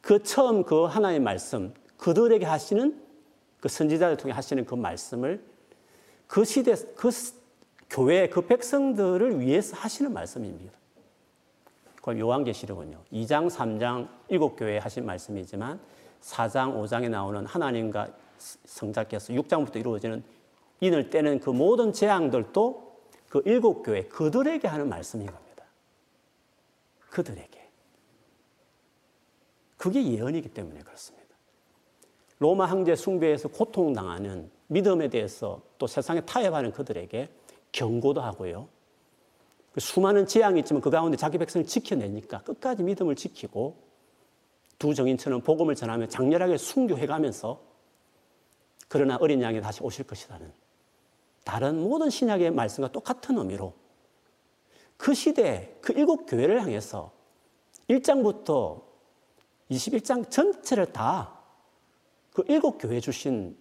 그 0.00 0.22
처음 0.22 0.64
그 0.64 0.84
하나의 0.84 1.20
말씀, 1.20 1.74
그들에게 1.96 2.44
하시는 2.46 3.00
그 3.60 3.68
선지자를 3.68 4.16
통해 4.16 4.32
하시는 4.32 4.64
그 4.64 4.74
말씀을 4.74 5.42
그 6.26 6.44
시대, 6.44 6.74
그 6.96 7.10
교회, 7.90 8.28
그 8.28 8.42
백성들을 8.42 9.40
위해서 9.40 9.76
하시는 9.76 10.12
말씀입니다. 10.12 10.72
그럼 12.02 12.20
요한계시록은요, 12.20 12.98
2장, 13.12 13.50
3장, 13.50 14.08
7교회에 14.30 14.78
하신 14.78 15.04
말씀이지만 15.04 15.80
4장, 16.22 16.74
5장에 16.76 17.08
나오는 17.08 17.44
하나님과 17.44 18.08
성자께서 18.38 19.32
6장부터 19.32 19.76
이루어지는 19.76 20.22
인을 20.80 21.10
떼는 21.10 21.40
그 21.40 21.50
모든 21.50 21.92
재앙들도 21.92 22.88
그 23.28 23.42
일곱 23.44 23.82
교회 23.82 24.04
그들에게 24.04 24.66
하는 24.68 24.88
말씀인 24.88 25.26
겁니다. 25.26 25.64
그들에게. 27.10 27.57
그게 29.78 30.04
예언이기 30.04 30.50
때문에 30.50 30.80
그렇습니다. 30.80 31.28
로마 32.40 32.66
황제 32.66 32.94
숭배에서 32.94 33.48
고통당하는 33.48 34.50
믿음에 34.66 35.08
대해서 35.08 35.62
또 35.78 35.86
세상에 35.86 36.20
타협하는 36.20 36.72
그들에게 36.72 37.30
경고도 37.72 38.20
하고요. 38.20 38.68
그 39.72 39.80
수많은 39.80 40.26
재앙이 40.26 40.60
있지만 40.60 40.82
그 40.82 40.90
가운데 40.90 41.16
자기 41.16 41.38
백성을 41.38 41.66
지켜내니까 41.66 42.42
끝까지 42.42 42.82
믿음을 42.82 43.16
지키고 43.16 43.76
두 44.78 44.94
정인처럼 44.94 45.42
복음을 45.42 45.74
전하며 45.74 46.08
장렬하게 46.08 46.56
순교해가면서 46.56 47.60
그러나 48.88 49.16
어린 49.20 49.42
양이 49.42 49.60
다시 49.60 49.82
오실 49.82 50.06
것이라는 50.06 50.52
다른 51.44 51.80
모든 51.80 52.10
신약의 52.10 52.50
말씀과 52.50 52.92
똑같은 52.92 53.38
의미로 53.38 53.74
그 54.96 55.14
시대 55.14 55.76
그 55.80 55.92
일곱 55.92 56.26
교회를 56.26 56.60
향해서 56.60 57.12
1장부터 57.88 58.87
21장 59.70 60.30
전체를 60.30 60.92
다 60.92 61.38
그 62.38 62.44
일곱 62.46 62.78
교회 62.78 63.00
주신 63.00 63.58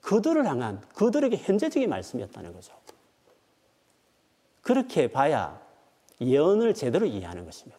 그들을 0.00 0.44
향한 0.46 0.80
그들에게 0.96 1.36
현재적인 1.36 1.88
말씀이었다는 1.88 2.52
거죠. 2.52 2.74
그렇게 4.62 5.06
봐야 5.06 5.62
예언을 6.20 6.74
제대로 6.74 7.06
이해하는 7.06 7.44
것입니다. 7.44 7.78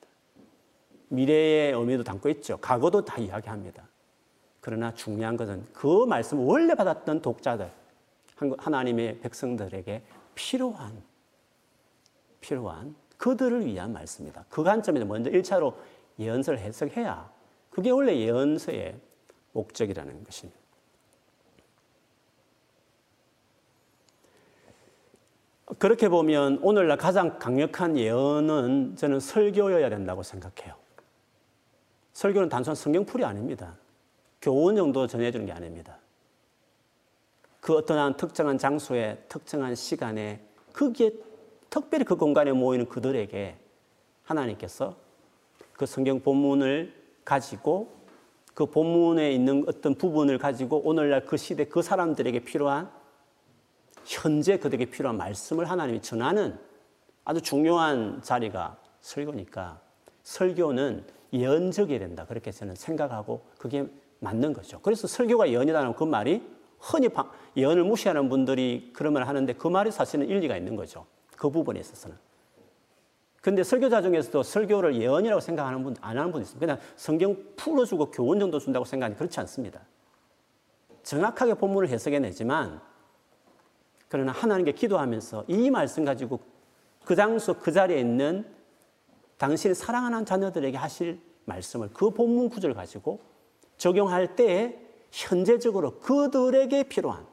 미래의 1.09 1.73
의미도 1.73 2.05
담고 2.05 2.29
있죠. 2.29 2.57
과거도 2.61 3.03
다 3.03 3.17
이야기합니다. 3.17 3.89
그러나 4.61 4.93
중요한 4.93 5.35
것은 5.35 5.65
그 5.73 6.05
말씀을 6.05 6.45
원래 6.45 6.75
받았던 6.75 7.21
독자들, 7.21 7.69
하나님의 8.57 9.19
백성들에게 9.19 10.01
필요한, 10.33 11.03
필요한 12.39 12.95
그들을 13.17 13.65
위한 13.65 13.91
말씀이다. 13.91 14.45
그 14.47 14.63
관점에서 14.63 15.05
먼저 15.05 15.29
1차로 15.29 15.75
예언서를 16.19 16.59
해석해야 16.59 17.36
그게 17.77 17.91
원래 17.91 18.17
예언서의 18.17 18.99
목적이라는 19.51 20.23
것입니다. 20.23 20.59
그렇게 25.77 26.09
보면 26.09 26.57
오늘날 26.63 26.97
가장 26.97 27.37
강력한 27.37 27.95
예언은 27.95 28.95
저는 28.95 29.19
설교여야 29.19 29.91
된다고 29.91 30.23
생각해요. 30.23 30.73
설교는 32.13 32.49
단순한 32.49 32.73
성경풀이 32.75 33.23
아닙니다. 33.23 33.77
교훈 34.41 34.75
정도 34.75 35.05
전해주는 35.05 35.45
게 35.45 35.51
아닙니다. 35.51 35.99
그 37.61 37.75
어떠한 37.75 38.17
특정한 38.17 38.57
장소에 38.57 39.23
특정한 39.29 39.75
시간에 39.75 40.43
거기에 40.73 41.11
특별히 41.69 42.05
그 42.05 42.15
공간에 42.15 42.51
모이는 42.53 42.87
그들에게 42.87 43.55
하나님께서 44.23 44.97
그 45.73 45.85
성경 45.85 46.19
본문을 46.19 47.05
가지고 47.27 47.89
그 48.53 48.65
본문에 48.65 49.33
있는 49.33 49.65
어떤 49.67 49.95
부분을 49.95 50.37
가지고 50.37 50.77
오늘날 50.79 51.25
그 51.25 51.35
시대 51.35 51.65
그 51.65 51.81
사람들에게 51.81 52.39
필요한 52.39 52.89
현재 54.05 54.57
그들에게 54.57 54.89
필요한 54.89 55.17
말씀을 55.17 55.69
하나님이 55.69 56.01
전하는 56.01 56.57
아주 57.25 57.41
중요한 57.41 58.21
자리가 58.21 58.77
설교니까 59.01 59.81
설교는 60.23 61.03
예언적이 61.33 61.99
된다. 61.99 62.25
그렇게 62.25 62.51
저는 62.51 62.75
생각하고 62.75 63.41
그게 63.57 63.85
맞는 64.19 64.53
거죠. 64.53 64.79
그래서 64.81 65.05
설교가 65.07 65.49
예언이라는 65.49 65.95
그 65.95 66.05
말이 66.05 66.41
흔히 66.79 67.09
예언을 67.57 67.83
무시하는 67.83 68.29
분들이 68.29 68.91
그런 68.93 69.11
말을 69.11 69.27
하는데 69.27 69.51
그 69.51 69.67
말이 69.67 69.91
사실은 69.91 70.29
일리가 70.29 70.55
있는 70.55 70.77
거죠. 70.77 71.05
그 71.35 71.49
부분에 71.49 71.81
있어서는. 71.81 72.26
근데 73.47 73.63
설교자 73.63 74.01
중에서도 74.01 74.43
설교를 74.43 74.95
예언이라고 74.95 75.39
생각하는 75.39 75.81
분, 75.81 75.95
안 76.01 76.17
하는 76.17 76.33
분이 76.33 76.41
있습니다. 76.41 76.65
그냥 76.65 76.81
성경 76.97 77.45
풀어주고 77.55 78.11
교훈 78.11 78.41
정도 78.41 78.59
준다고 78.59 78.83
생각하니 78.83 79.15
그렇지 79.15 79.39
않습니다. 79.39 79.79
정확하게 81.03 81.53
본문을 81.53 81.87
해석해내지만, 81.87 82.81
그러나 84.09 84.33
하나님께 84.33 84.73
기도하면서 84.73 85.45
이 85.47 85.69
말씀 85.69 86.03
가지고 86.03 86.41
그 87.05 87.15
장소 87.15 87.53
그 87.53 87.71
자리에 87.71 88.01
있는 88.01 88.45
당신이 89.37 89.75
사랑하는 89.75 90.25
자녀들에게 90.25 90.75
하실 90.75 91.21
말씀을 91.45 91.91
그 91.93 92.09
본문 92.09 92.49
구절 92.49 92.73
가지고 92.73 93.21
적용할 93.77 94.35
때에 94.35 94.77
현재적으로 95.09 95.99
그들에게 95.99 96.83
필요한 96.83 97.25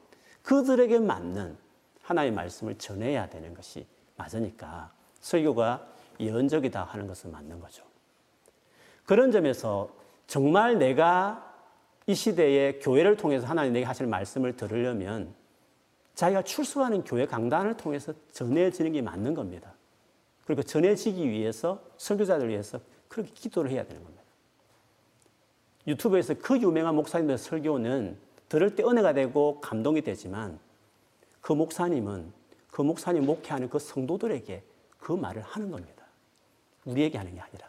그들에게 0.45 1.01
맞는 1.01 1.59
하나의 2.03 2.31
말씀을 2.31 2.79
전해야 2.79 3.29
되는 3.29 3.53
것이 3.53 3.85
맞으니까 4.15 4.93
설교가 5.19 5.94
예언적이다 6.21 6.85
하는 6.85 7.07
것은 7.07 7.31
맞는 7.31 7.61
거죠. 7.61 7.85
그런 9.05 9.31
점에서 9.31 9.91
정말 10.27 10.79
내가 10.79 11.53
이 12.07 12.15
시대에 12.15 12.79
교회를 12.79 13.17
통해서 13.17 13.47
하나님 13.47 13.73
내게 13.73 13.85
하실 13.85 14.07
말씀을 14.07 14.57
들으려면 14.57 15.35
자기가 16.15 16.43
출석하는 16.43 17.05
교회 17.05 17.27
강단을 17.27 17.77
통해서 17.77 18.13
전해지는 18.33 18.93
게 18.93 19.03
맞는 19.03 19.35
겁니다. 19.35 19.75
그리고 20.45 20.63
전해지기 20.63 21.29
위해서 21.29 21.83
설교자들 21.97 22.49
위해서 22.49 22.79
그렇게 23.09 23.31
기도를 23.33 23.71
해야 23.71 23.85
되는 23.85 24.03
겁니다. 24.03 24.23
유튜브에서 25.87 26.35
그 26.35 26.61
유명한 26.61 26.95
목사님들 26.95 27.39
설교는 27.39 28.19
들을 28.49 28.75
때 28.75 28.83
은혜가 28.85 29.13
되고 29.15 29.61
감동이 29.61 30.03
되지만 30.03 30.59
그 31.41 31.53
목사님은 31.53 32.33
그 32.71 32.83
목사님 32.83 33.27
목회하는 33.27 33.69
그 33.69 33.79
성도들에게 33.79 34.63
그 34.99 35.13
말을 35.13 35.43
하는 35.43 35.71
겁니다. 35.71 35.94
우리에게 36.85 37.19
하는 37.19 37.35
게 37.35 37.41
아니라. 37.41 37.69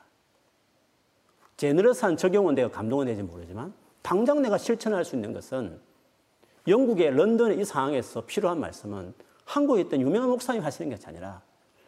제너러스한 1.58 2.18
적용은 2.18 2.56
되고 2.56 2.70
감동은 2.70 3.06
되지 3.06 3.24
모르지만 3.24 3.74
당장 4.02 4.42
내가 4.42 4.58
실천할 4.58 5.06
수 5.06 5.16
있는 5.16 5.34
것은 5.34 5.80
영국의 6.68 7.12
런던의 7.12 7.60
이 7.60 7.66
상황에서 7.66 8.26
필요한 8.26 8.60
말씀은 8.60 9.14
한국에 9.46 9.82
있던 9.82 10.02
유명한 10.02 10.30
목사님 10.30 10.64
하시는 10.64 10.90
것이 10.90 11.08
아니라 11.08 11.42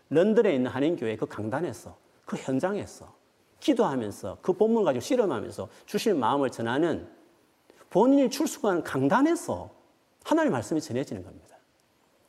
런던에 0.09 0.53
있는 0.53 0.71
한인교회 0.71 1.17
그 1.17 1.25
강단에서 1.25 1.97
그 2.25 2.38
현장에서 2.38 3.13
기도하면서 3.59 4.38
그 4.41 4.53
본문 4.53 4.84
가지고 4.84 5.01
실험하면서 5.01 5.67
주실 5.86 6.13
마음을 6.13 6.49
전하는 6.49 7.07
본인이 7.89 8.30
출석하는 8.30 8.84
강단에서 8.84 9.71
하나님의 10.23 10.51
말씀이 10.51 10.80
전해지는 10.82 11.23
겁니다. 11.23 11.57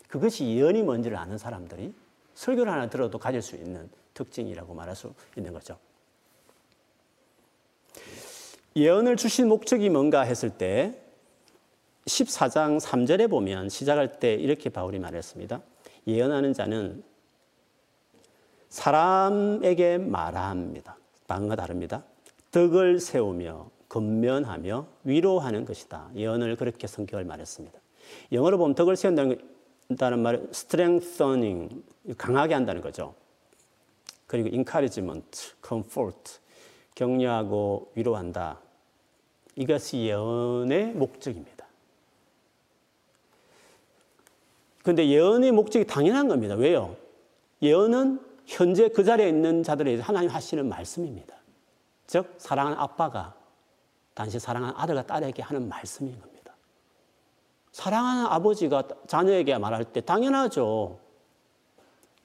그것이 0.08 0.46
예언이 0.46 0.82
뭔지를 0.82 1.16
아는 1.18 1.36
사람들이 1.36 1.94
설교를 2.34 2.72
하나 2.72 2.88
들어도 2.88 3.18
가질 3.18 3.42
수 3.42 3.56
있는 3.56 3.90
특징이라고 4.18 4.74
말할 4.74 4.96
수 4.96 5.14
있는 5.36 5.52
거죠. 5.52 5.78
예언을 8.74 9.16
주신 9.16 9.48
목적이 9.48 9.90
뭔가 9.90 10.22
했을 10.22 10.50
때 10.50 11.00
14장 12.06 12.80
3절에 12.80 13.30
보면 13.30 13.68
시작할 13.68 14.18
때 14.18 14.34
이렇게 14.34 14.70
바울이 14.70 14.98
말했습니다. 14.98 15.60
예언하는 16.06 16.52
자는 16.52 17.02
사람에게 18.68 19.98
말합니다. 19.98 20.96
방과 21.26 21.56
다릅니다. 21.56 22.04
덕을 22.50 23.00
세우며 23.00 23.70
건면하며 23.88 24.86
위로하는 25.04 25.64
것이다. 25.64 26.10
예언을 26.14 26.56
그렇게 26.56 26.86
성격을 26.86 27.24
말했습니다. 27.24 27.78
영어로 28.32 28.58
보면 28.58 28.74
덕을 28.74 28.96
세운다는 28.96 29.38
말은 30.18 30.48
strengthening, 30.50 31.82
강하게 32.16 32.54
한다는 32.54 32.80
거죠. 32.80 33.14
그리고 34.28 34.48
encouragement, 34.48 35.54
comfort, 35.66 36.38
격려하고 36.94 37.90
위로한다. 37.96 38.60
이것이 39.56 39.98
예언의 40.04 40.92
목적입니다. 40.92 41.66
그런데 44.82 45.08
예언의 45.08 45.50
목적이 45.50 45.86
당연한 45.86 46.28
겁니다. 46.28 46.54
왜요? 46.54 46.96
예언은 47.60 48.20
현재 48.46 48.88
그 48.88 49.02
자리에 49.02 49.28
있는 49.28 49.62
자들에게 49.62 50.00
하나님 50.00 50.30
하시는 50.30 50.68
말씀입니다. 50.68 51.34
즉, 52.06 52.34
사랑하는 52.38 52.78
아빠가 52.78 53.34
단지 54.14 54.38
사랑하는 54.38 54.74
아들과 54.78 55.06
딸에게 55.06 55.42
하는 55.42 55.68
말씀인 55.68 56.18
겁니다. 56.20 56.54
사랑하는 57.72 58.26
아버지가 58.26 58.84
자녀에게 59.06 59.58
말할 59.58 59.84
때 59.84 60.00
당연하죠. 60.00 60.98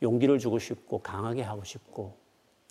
용기를 0.04 0.38
주고 0.38 0.60
싶고, 0.60 1.00
강하게 1.00 1.42
하고 1.42 1.64
싶고, 1.64 2.16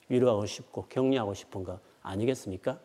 위로하고 0.09 0.47
싶고, 0.47 0.87
격려하고 0.89 1.35
싶은 1.35 1.65
거 1.65 1.81
아니겠습니까? 2.03 2.79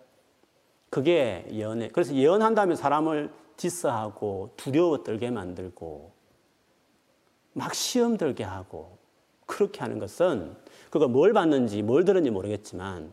그게 0.89 1.45
예언에, 1.51 1.89
그래서 1.89 2.15
예언한다면 2.15 2.75
사람을 2.75 3.31
디스하고, 3.57 4.53
두려워 4.57 5.03
떨게 5.03 5.29
만들고, 5.29 6.11
막 7.53 7.75
시험 7.75 8.17
들게 8.17 8.43
하고, 8.43 8.97
그렇게 9.47 9.79
하는 9.79 9.97
것은 9.97 10.55
그가 10.91 11.07
뭘 11.07 11.33
봤는지 11.33 11.81
뭘 11.81 12.05
들었는지 12.05 12.29
모르겠지만 12.29 13.11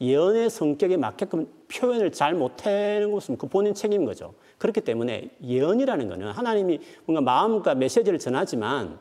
예언의 0.00 0.50
성격에 0.50 0.96
맞게끔 0.96 1.50
표현을 1.72 2.12
잘 2.12 2.34
못하는 2.34 3.10
것은 3.10 3.38
그 3.38 3.46
본인 3.48 3.74
책임인 3.74 4.04
거죠. 4.04 4.34
그렇기 4.58 4.82
때문에 4.82 5.30
예언이라는 5.42 6.08
것은 6.08 6.26
하나님이 6.30 6.80
뭔가 7.04 7.20
마음과 7.20 7.74
메시지를 7.74 8.18
전하지만 8.18 8.98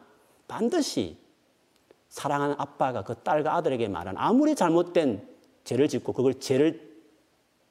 반드시 0.48 1.18
사랑하는 2.12 2.56
아빠가 2.58 3.04
그 3.04 3.16
딸과 3.16 3.56
아들에게 3.56 3.88
말한 3.88 4.18
아무리 4.18 4.54
잘못된 4.54 5.26
죄를 5.64 5.88
짓고 5.88 6.12
그걸 6.12 6.40
죄를 6.40 6.92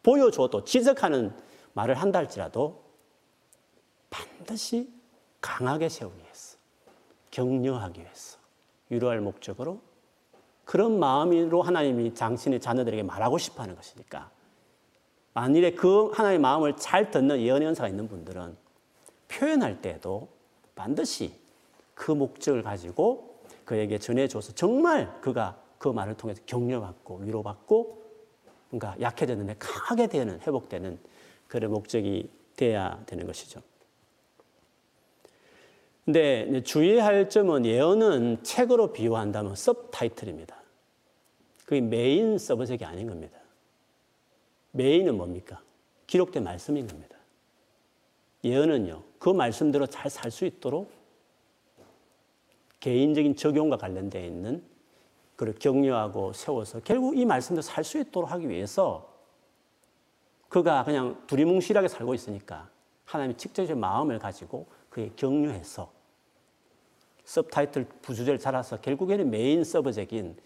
보여줘도 0.02 0.64
지적하는 0.64 1.36
말을 1.74 1.94
한다 1.94 2.18
할지라도 2.18 2.82
반드시 4.08 4.90
강하게 5.42 5.90
세우기 5.90 6.18
위해서 6.18 6.56
격려하기 7.30 8.00
위해서 8.00 8.38
위로할 8.88 9.20
목적으로 9.20 9.82
그런 10.64 10.98
마음으로 10.98 11.60
하나님이 11.60 12.14
당신의 12.14 12.60
자녀들에게 12.60 13.02
말하고 13.02 13.36
싶어 13.36 13.62
하는 13.62 13.76
것이니까 13.76 14.30
만일에 15.34 15.72
그 15.72 16.10
하나님의 16.14 16.40
마음을 16.40 16.76
잘 16.78 17.10
듣는 17.10 17.40
예언의 17.40 17.66
연사가 17.66 17.90
있는 17.90 18.08
분들은 18.08 18.56
표현할 19.28 19.82
때도 19.82 20.28
반드시 20.74 21.38
그 21.94 22.10
목적을 22.10 22.62
가지고 22.62 23.29
그에게 23.70 23.98
전해줘서 23.98 24.52
정말 24.54 25.20
그가 25.20 25.56
그 25.78 25.86
말을 25.86 26.16
통해서 26.16 26.42
격려받고 26.44 27.18
위로받고 27.18 28.02
뭔가 28.68 28.96
약해졌는데 29.00 29.54
강하게 29.60 30.08
되는 30.08 30.40
회복되는 30.40 30.98
그런 31.46 31.70
목적이 31.70 32.28
돼야 32.56 33.00
되는 33.06 33.28
것이죠. 33.28 33.62
근데 36.04 36.64
주의할 36.64 37.30
점은 37.30 37.64
예언은 37.64 38.42
책으로 38.42 38.92
비유한다면 38.92 39.54
섭타이틀입니다. 39.54 40.60
그게 41.64 41.80
메인 41.80 42.38
서브젝이 42.38 42.84
아닌 42.84 43.06
겁니다. 43.06 43.38
메인은 44.72 45.16
뭡니까? 45.16 45.62
기록된 46.08 46.42
말씀인 46.42 46.88
겁니다. 46.88 47.16
예언은요, 48.42 49.04
그 49.20 49.28
말씀대로 49.28 49.86
잘 49.86 50.10
살 50.10 50.32
수 50.32 50.44
있도록 50.44 50.99
개인적인 52.80 53.36
적용과 53.36 53.76
관련되어 53.76 54.24
있는 54.24 54.62
그를 55.36 55.54
격려하고 55.54 56.32
세워서 56.32 56.80
결국 56.80 57.16
이 57.16 57.24
말씀대로 57.24 57.62
살 57.62 57.84
수 57.84 57.98
있도록 57.98 58.30
하기 58.32 58.48
위해서 58.48 59.08
그가 60.48 60.84
그냥 60.84 61.22
두리뭉실하게 61.26 61.88
살고 61.88 62.14
있으니까 62.14 62.68
하나님이 63.04 63.36
직접적 63.36 63.78
마음을 63.78 64.18
가지고 64.18 64.66
그에 64.90 65.10
격려해서 65.16 65.92
서브타이틀 67.24 67.86
부주제를 68.02 68.38
잘라서 68.38 68.80
결국에는 68.80 69.30
main 69.30 69.62
subject인 69.62 70.36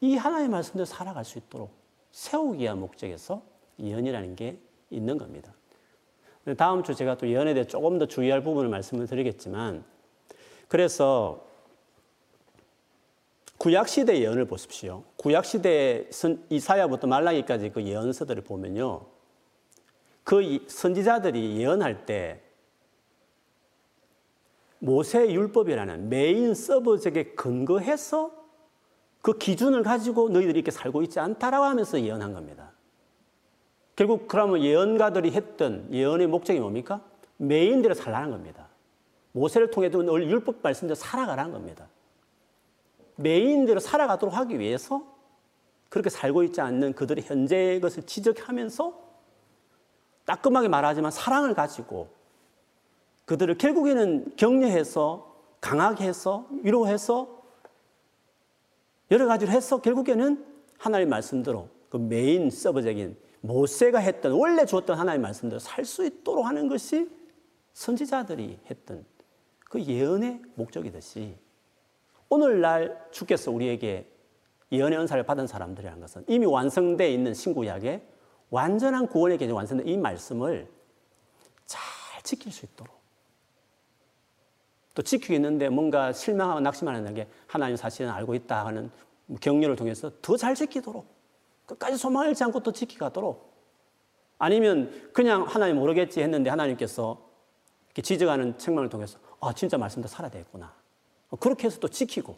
이 0.00 0.16
하나의 0.16 0.48
말씀대로 0.48 0.84
살아갈 0.84 1.24
수 1.24 1.38
있도록 1.38 1.70
세우기 2.10 2.58
위한 2.58 2.80
목적에서 2.80 3.42
예언이라는 3.78 4.36
게 4.36 4.58
있는 4.90 5.16
겁니다. 5.16 5.54
다음 6.56 6.82
주 6.82 6.94
제가 6.94 7.16
또 7.16 7.28
예언에 7.28 7.54
대해 7.54 7.64
조금 7.66 7.98
더 7.98 8.06
주의할 8.06 8.42
부분을 8.42 8.68
말씀을 8.68 9.06
드리겠지만 9.06 9.84
그래서 10.66 11.46
구약 13.62 13.86
시대 13.86 14.18
예언을 14.18 14.46
보십시오. 14.46 15.04
구약 15.14 15.44
시대 15.44 16.08
이사야부터 16.50 17.06
말라기까지 17.06 17.70
그 17.70 17.80
예언서들을 17.84 18.42
보면요. 18.42 19.06
그 20.24 20.64
선지자들이 20.66 21.58
예언할 21.58 22.04
때 22.04 22.42
모세 24.80 25.32
율법이라는 25.32 26.08
메인 26.08 26.56
서브젝에 26.56 27.34
근거해서 27.36 28.32
그 29.20 29.38
기준을 29.38 29.84
가지고 29.84 30.28
너희들이 30.30 30.58
이렇게 30.58 30.72
살고 30.72 31.02
있지 31.04 31.20
않다라고 31.20 31.64
하면서 31.64 32.00
예언한 32.00 32.32
겁니다. 32.32 32.72
결국 33.94 34.26
그러면 34.26 34.60
예언가들이 34.60 35.30
했던 35.30 35.86
예언의 35.92 36.26
목적이 36.26 36.58
뭡니까? 36.58 37.00
메인대로 37.36 37.94
살라는 37.94 38.32
겁니다. 38.32 38.66
모세를 39.30 39.70
통해도 39.70 40.02
늘 40.02 40.28
율법 40.28 40.56
말씀대로 40.62 40.96
살아가라는 40.96 41.52
겁니다. 41.52 41.86
메인대로 43.16 43.80
살아가도록 43.80 44.34
하기 44.36 44.58
위해서 44.58 45.02
그렇게 45.88 46.10
살고 46.10 46.42
있지 46.44 46.60
않는 46.60 46.94
그들의 46.94 47.24
현재의 47.24 47.80
것을 47.80 48.04
지적하면서 48.04 49.00
따끔하게 50.24 50.68
말하지만 50.68 51.10
사랑을 51.10 51.54
가지고 51.54 52.08
그들을 53.26 53.56
결국에는 53.58 54.36
격려해서 54.36 55.36
강하게 55.60 56.04
해서 56.04 56.46
위로해서 56.62 57.42
여러 59.10 59.26
가지로 59.26 59.52
해서 59.52 59.80
결국에는 59.80 60.44
하나님의 60.78 61.10
말씀대로 61.10 61.68
그 61.90 61.98
메인 61.98 62.50
서브적인 62.50 63.16
모세가 63.42 63.98
했던 63.98 64.32
원래 64.32 64.64
주었던 64.64 64.98
하나님의 64.98 65.22
말씀대로 65.22 65.58
살 65.58 65.84
수 65.84 66.04
있도록 66.04 66.46
하는 66.46 66.68
것이 66.68 67.10
선지자들이 67.74 68.60
했던 68.70 69.04
그 69.68 69.82
예언의 69.82 70.42
목적이듯이 70.54 71.36
오늘날 72.32 72.98
주께서 73.10 73.50
우리에게 73.50 74.10
예언의 74.72 74.98
은사를 74.98 75.22
받은 75.22 75.46
사람들이라는 75.46 76.00
것은 76.00 76.24
이미 76.28 76.46
완성되어 76.46 77.06
있는 77.06 77.34
신구약에 77.34 78.08
완전한 78.48 79.06
구원의 79.06 79.36
계정 79.36 79.54
완성된 79.54 79.86
이 79.86 79.98
말씀을 79.98 80.66
잘 81.66 81.82
지킬 82.22 82.50
수 82.50 82.64
있도록. 82.64 82.98
또 84.94 85.02
지키고 85.02 85.34
있는데 85.34 85.68
뭔가 85.68 86.14
실망하고 86.14 86.60
낙심하는 86.60 87.12
게 87.12 87.28
하나님 87.46 87.76
사실은 87.76 88.10
알고 88.10 88.34
있다 88.34 88.64
하는 88.64 88.90
격려를 89.42 89.76
통해서 89.76 90.10
더 90.22 90.38
잘 90.38 90.54
지키도록 90.54 91.06
끝까지 91.66 91.98
소망을 91.98 92.30
잃지 92.30 92.44
않고 92.44 92.60
또 92.60 92.72
지키가도록. 92.72 93.52
아니면 94.38 95.10
그냥 95.12 95.42
하나님 95.42 95.76
모르겠지 95.76 96.22
했는데 96.22 96.48
하나님께서 96.48 97.28
이렇게 97.88 98.00
지적하는 98.00 98.56
책망을 98.56 98.88
통해서 98.88 99.18
아 99.38 99.52
진짜 99.52 99.76
말씀도 99.76 100.08
살아야 100.08 100.30
되겠구나 100.30 100.81
그렇게 101.36 101.66
해서 101.66 101.78
또 101.80 101.88
지키고 101.88 102.36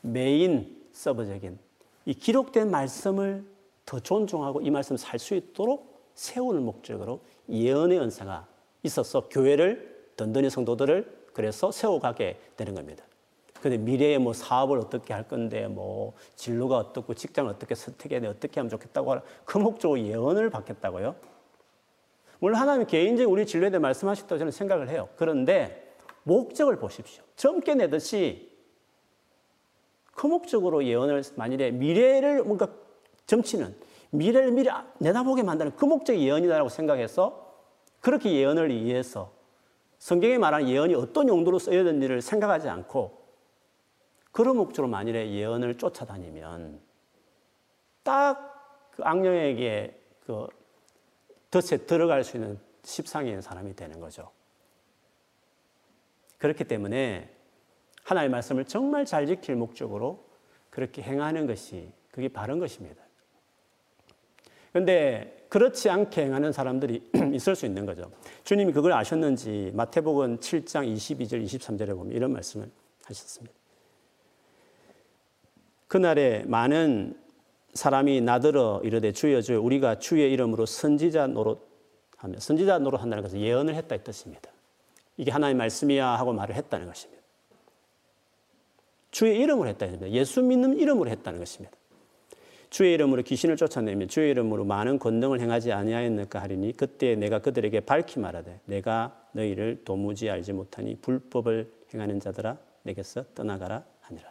메인 0.00 0.82
서버적인 0.92 1.58
이 2.06 2.14
기록된 2.14 2.70
말씀을 2.70 3.44
더 3.86 4.00
존중하고 4.00 4.60
이 4.60 4.70
말씀 4.70 4.96
살 4.96 5.18
수 5.18 5.34
있도록 5.34 5.92
세우는 6.14 6.62
목적으로 6.62 7.20
예언의 7.48 7.98
은사가 7.98 8.46
있어서 8.82 9.28
교회를 9.28 10.10
든든히 10.16 10.50
성도들을 10.50 11.28
그래서 11.32 11.72
세워가게 11.72 12.38
되는 12.56 12.74
겁니다. 12.74 13.04
근데 13.60 13.78
미래에 13.78 14.18
뭐 14.18 14.32
사업을 14.32 14.78
어떻게 14.78 15.14
할 15.14 15.28
건데 15.28 15.68
뭐 15.68 16.14
진로가 16.34 16.76
어떻고 16.76 17.14
직장을 17.14 17.48
어떻게 17.48 17.74
선택해야 17.74 18.20
돼 18.20 18.26
어떻게 18.26 18.58
하면 18.60 18.68
좋겠다고 18.68 19.16
그 19.44 19.58
목적으로 19.58 20.00
예언을 20.00 20.50
받겠다고요. 20.50 21.14
물론 22.40 22.60
하나님 22.60 22.86
개인적인 22.86 23.32
우리 23.32 23.46
진로에 23.46 23.70
대해 23.70 23.78
말씀하셨다고 23.78 24.38
저는 24.38 24.50
생각을 24.50 24.88
해요. 24.88 25.08
그런데 25.16 25.91
목적을 26.24 26.78
보십시오. 26.78 27.22
젊게 27.36 27.74
내듯이 27.74 28.50
그 30.12 30.26
목적으로 30.26 30.84
예언을 30.84 31.22
만일에 31.36 31.70
미래를 31.70 32.44
뭔가 32.44 32.68
점치는 33.26 33.74
미래를 34.10 34.52
미리 34.52 34.68
내다보게 34.98 35.42
만드는 35.42 35.76
그 35.76 35.84
목적이 35.84 36.26
예언이다라고 36.26 36.68
생각해서 36.68 37.54
그렇게 38.00 38.32
예언을 38.32 38.70
이해해서 38.70 39.32
성경에 39.98 40.38
말하는 40.38 40.68
예언이 40.68 40.94
어떤 40.94 41.28
용도로 41.28 41.58
쓰여야 41.58 41.84
되는지를 41.84 42.20
생각하지 42.20 42.68
않고 42.68 43.22
그런 44.32 44.56
목적으로 44.56 44.90
만일에 44.90 45.30
예언을 45.32 45.78
쫓아다니면 45.78 46.80
딱 48.02 48.52
그 48.92 49.02
악령에게 49.04 49.98
그 50.26 50.46
덫에 51.50 51.78
들어갈 51.86 52.24
수 52.24 52.36
있는 52.36 52.58
있는 53.22 53.40
사람이 53.40 53.74
되는 53.74 54.00
거죠. 54.00 54.30
그렇기 56.42 56.64
때문에 56.64 57.30
하나님의 58.02 58.32
말씀을 58.32 58.64
정말 58.64 59.04
잘 59.04 59.28
지킬 59.28 59.54
목적으로 59.54 60.24
그렇게 60.70 61.00
행하는 61.00 61.46
것이 61.46 61.92
그게 62.10 62.26
바른 62.26 62.58
것입니다. 62.58 63.00
그런데 64.72 65.46
그렇지 65.48 65.88
않게 65.88 66.24
행하는 66.24 66.50
사람들이 66.50 67.10
있을 67.32 67.54
수 67.54 67.64
있는 67.64 67.86
거죠. 67.86 68.10
주님이 68.42 68.72
그걸 68.72 68.92
아셨는지 68.92 69.70
마태복음 69.74 70.38
7장 70.38 70.92
22절 70.92 71.44
23절에 71.44 71.96
보면 71.96 72.12
이런 72.12 72.32
말씀을 72.32 72.68
하셨습니다. 73.04 73.54
그날에 75.86 76.42
많은 76.46 77.16
사람이 77.74 78.20
나들어 78.20 78.80
이르되 78.82 79.12
주여 79.12 79.42
주여 79.42 79.60
우리가 79.60 80.00
주의 80.00 80.32
이름으로 80.32 80.66
선지자 80.66 81.28
노릇하며 81.28 82.40
선지자 82.40 82.80
노릇한다는 82.80 83.22
것은 83.22 83.38
예언을 83.38 83.76
했다 83.76 83.94
이 83.94 84.02
뜻입니다. 84.02 84.51
이게 85.22 85.30
하나님의 85.30 85.56
말씀이야 85.56 86.04
하고 86.04 86.32
말을 86.32 86.56
했다는 86.56 86.88
것입니다. 86.88 87.22
주의 89.12 89.38
이름으로 89.38 89.68
했다는 89.68 90.00
겁니다. 90.00 90.18
예수 90.18 90.42
믿는 90.42 90.80
이름으로 90.80 91.08
했다는 91.10 91.38
것입니다. 91.38 91.76
주의 92.70 92.92
이름으로 92.94 93.22
귀신을 93.22 93.56
쫓아내며 93.56 94.06
주의 94.06 94.32
이름으로 94.32 94.64
많은 94.64 94.98
권능을 94.98 95.38
행하지 95.40 95.70
아니하였는가 95.70 96.42
하리니 96.42 96.76
그때 96.76 97.14
내가 97.14 97.38
그들에게 97.38 97.78
밝히 97.80 98.18
말하되 98.18 98.62
내가 98.64 99.16
너희를 99.30 99.82
도무지 99.84 100.28
알지 100.28 100.54
못하니 100.54 100.96
불법을 100.96 101.70
행하는 101.94 102.18
자들아 102.18 102.58
내게서 102.82 103.24
떠나가라 103.36 103.84
하니라. 104.00 104.28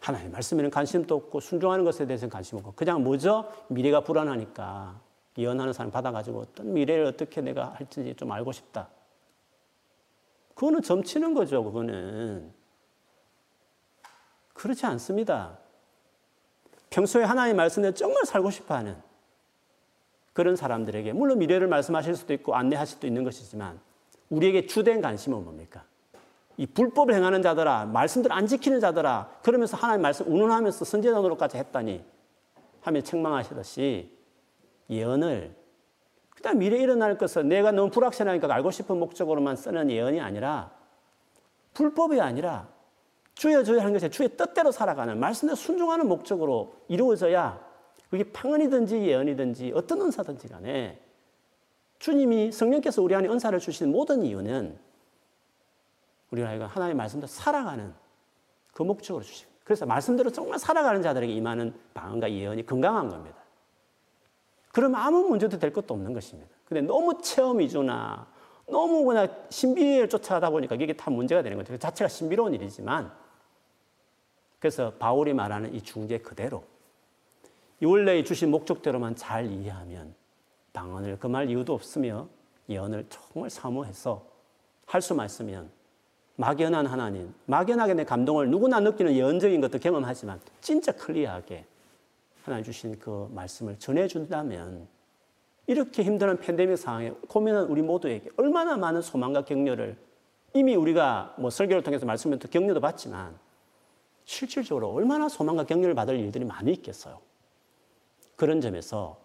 하나님 0.00 0.30
말씀에는 0.32 0.68
관심도 0.70 1.14
없고 1.14 1.40
순종하는 1.40 1.86
것에 1.86 2.06
대해서는 2.06 2.28
관심 2.28 2.58
없고 2.58 2.72
그냥 2.72 3.02
뭐죠? 3.02 3.50
미래가 3.68 4.00
불안하니까 4.00 5.00
예언하는 5.38 5.72
사람 5.72 5.90
받아가지고 5.90 6.40
어떤 6.40 6.74
미래를 6.74 7.06
어떻게 7.06 7.40
내가 7.40 7.70
할지 7.70 8.12
좀 8.18 8.30
알고 8.30 8.52
싶다. 8.52 8.90
그거는 10.62 10.80
점치는 10.80 11.34
거죠. 11.34 11.64
그거는 11.64 12.52
그렇지 14.52 14.86
않습니다. 14.86 15.58
평소에 16.88 17.24
하나님 17.24 17.56
말씀에 17.56 17.92
정말 17.94 18.24
살고 18.24 18.52
싶어 18.52 18.76
하는 18.76 18.96
그런 20.32 20.54
사람들에게 20.54 21.14
물론 21.14 21.40
미래를 21.40 21.66
말씀하실 21.66 22.14
수도 22.14 22.32
있고 22.34 22.54
안내하실 22.54 22.94
수도 22.94 23.06
있는 23.08 23.24
것이지만 23.24 23.80
우리에게 24.30 24.66
주된 24.66 25.00
관심은 25.00 25.42
뭡니까? 25.42 25.82
이 26.56 26.66
불법을 26.66 27.12
행하는 27.12 27.42
자들아, 27.42 27.86
말씀들 27.86 28.32
안 28.32 28.46
지키는 28.46 28.78
자들아, 28.78 29.40
그러면서 29.42 29.76
하나님 29.76 30.02
말씀 30.02 30.32
운운하면서 30.32 30.84
선제자노로까지 30.84 31.56
했다니 31.56 32.04
하며 32.82 33.00
책망하시듯이 33.00 34.16
예언을 34.88 35.56
그다음 36.42 36.58
미래 36.58 36.76
일어날 36.78 37.16
것을 37.16 37.48
내가 37.48 37.70
너무 37.70 37.88
불확실하니까 37.90 38.52
알고 38.52 38.72
싶은 38.72 38.98
목적으로만 38.98 39.54
쓰는 39.54 39.88
예언이 39.88 40.20
아니라 40.20 40.72
불법이 41.72 42.20
아니라 42.20 42.68
주여 43.34 43.62
주여 43.62 43.78
하는 43.78 43.92
것이 43.92 44.10
주의 44.10 44.28
뜻대로 44.28 44.72
살아가는 44.72 45.18
말씀에 45.18 45.54
순종하는 45.54 46.08
목적으로 46.08 46.74
이루어져야 46.88 47.64
그게 48.10 48.24
방언이든지 48.24 49.06
예언이든지 49.06 49.72
어떤 49.76 50.00
은사든지 50.00 50.48
간에 50.48 51.00
주님이 52.00 52.50
성령께서 52.50 53.02
우리 53.02 53.14
안에 53.14 53.28
은사를 53.28 53.56
주신 53.60 53.92
모든 53.92 54.22
이유는 54.22 54.76
우리가 56.32 56.48
하나님의 56.66 56.96
말씀대로 56.96 57.28
살아가는 57.28 57.94
그 58.72 58.82
목적으로 58.82 59.22
주신 59.22 59.46
그래서 59.62 59.86
말씀대로 59.86 60.30
정말 60.30 60.58
살아가는 60.58 61.00
자들에게 61.02 61.32
임하는 61.32 61.72
방언과 61.94 62.32
예언이 62.32 62.66
건강한 62.66 63.08
겁니다. 63.08 63.41
그럼 64.72 64.94
아무 64.94 65.28
문제도 65.28 65.58
될 65.58 65.72
것도 65.72 65.94
없는 65.94 66.12
것입니다. 66.12 66.50
근데 66.64 66.80
너무 66.80 67.20
체험 67.22 67.58
위주나 67.58 68.26
너무 68.66 69.04
그냥 69.04 69.28
신비를 69.50 70.08
쫓아가다 70.08 70.50
보니까 70.50 70.74
이게 70.74 70.92
다 70.94 71.10
문제가 71.10 71.42
되는 71.42 71.58
거죠. 71.58 71.72
그 71.72 71.78
자체가 71.78 72.08
신비로운 72.08 72.54
일이지만 72.54 73.12
그래서 74.58 74.92
바울이 74.94 75.34
말하는 75.34 75.74
이 75.74 75.82
중재 75.82 76.18
그대로 76.18 76.64
이 77.80 77.84
원래 77.84 78.22
주신 78.24 78.50
목적대로만 78.50 79.16
잘 79.16 79.50
이해하면 79.50 80.14
방언을 80.72 81.18
금할 81.18 81.50
이유도 81.50 81.74
없으며 81.74 82.28
예언을 82.68 83.06
정말 83.10 83.50
사모해서 83.50 84.24
할 84.86 85.02
수만 85.02 85.26
있으면 85.26 85.70
막연한 86.36 86.86
하나님, 86.86 87.34
막연하게 87.46 87.94
내 87.94 88.04
감동을 88.04 88.48
누구나 88.48 88.80
느끼는 88.80 89.12
예언적인 89.14 89.60
것도 89.60 89.78
경험하지만 89.78 90.40
진짜 90.60 90.92
클리어하게 90.92 91.66
하나님 92.42 92.64
주신 92.64 92.98
그 92.98 93.28
말씀을 93.32 93.78
전해준다면 93.78 94.88
이렇게 95.66 96.02
힘든 96.02 96.36
팬데믹 96.38 96.76
상황에 96.76 97.10
고민한 97.28 97.64
우리 97.66 97.82
모두에게 97.82 98.30
얼마나 98.36 98.76
많은 98.76 99.00
소망과 99.00 99.44
격려를 99.44 99.96
이미 100.54 100.74
우리가 100.74 101.36
뭐 101.38 101.50
설교를 101.50 101.82
통해서 101.82 102.04
말씀을 102.04 102.38
격려도 102.38 102.80
받지만 102.80 103.38
실질적으로 104.24 104.90
얼마나 104.90 105.28
소망과 105.28 105.64
격려를 105.64 105.94
받을 105.94 106.18
일들이 106.18 106.44
많이 106.44 106.72
있겠어요. 106.72 107.20
그런 108.36 108.60
점에서 108.60 109.18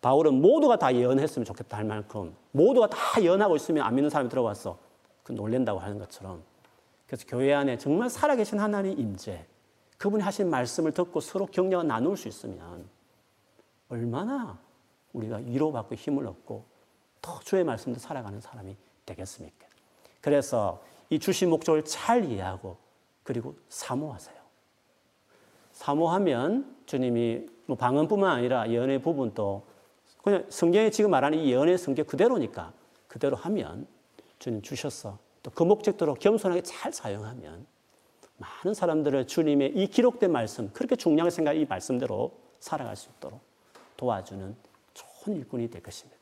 바울은 0.00 0.40
모두가 0.40 0.78
다 0.78 0.94
예언했으면 0.94 1.44
좋겠다 1.44 1.76
할 1.76 1.84
만큼 1.84 2.34
모두가 2.52 2.88
다 2.88 3.22
예언하고 3.22 3.56
있으면 3.56 3.84
안 3.84 3.94
믿는 3.94 4.08
사람이 4.08 4.30
들어와서 4.30 4.78
그 5.22 5.32
놀랜다고 5.32 5.78
하는 5.78 5.98
것처럼 5.98 6.42
그래서 7.06 7.24
교회 7.28 7.52
안에 7.52 7.78
정말 7.78 8.08
살아계신 8.08 8.58
하나님 8.58 8.98
임재 8.98 9.46
그분이 9.98 10.22
하신 10.22 10.50
말씀을 10.50 10.92
듣고 10.92 11.20
서로 11.20 11.46
격려가 11.46 11.82
나눌 11.82 12.16
수 12.16 12.28
있으면 12.28 12.88
얼마나 13.88 14.58
우리가 15.12 15.36
위로받고 15.38 15.94
힘을 15.94 16.26
얻고 16.26 16.64
더 17.22 17.40
주의 17.40 17.64
말씀도 17.64 17.98
살아가는 17.98 18.40
사람이 18.40 18.76
되겠습니까? 19.06 19.66
그래서 20.20 20.82
이 21.08 21.18
주신 21.18 21.50
목적을 21.50 21.84
잘 21.84 22.24
이해하고 22.24 22.76
그리고 23.22 23.56
사모하세요. 23.68 24.36
사모하면 25.72 26.76
주님이 26.86 27.46
뭐 27.66 27.76
방언뿐만 27.76 28.30
아니라 28.30 28.70
예언의 28.70 29.02
부분도 29.02 29.66
그냥 30.22 30.44
성경에 30.48 30.90
지금 30.90 31.10
말하는 31.10 31.38
이 31.38 31.50
예언의 31.50 31.78
성경 31.78 32.04
그대로니까 32.04 32.72
그대로 33.08 33.36
하면 33.36 33.86
주님 34.38 34.62
주셨어. 34.62 35.18
또그 35.42 35.62
목적대로 35.62 36.14
겸손하게 36.14 36.62
잘 36.62 36.92
사용하면 36.92 37.66
많은 38.38 38.74
사람들을 38.74 39.26
주님의 39.26 39.72
이 39.74 39.86
기록된 39.86 40.30
말씀, 40.30 40.70
그렇게 40.72 40.96
중요하게 40.96 41.30
생각이 41.30 41.66
말씀대로 41.66 42.32
살아갈 42.60 42.96
수 42.96 43.08
있도록 43.16 43.40
도와주는 43.96 44.54
좋은 44.94 45.36
일꾼이 45.36 45.70
될 45.70 45.82
것입니다. 45.82 46.16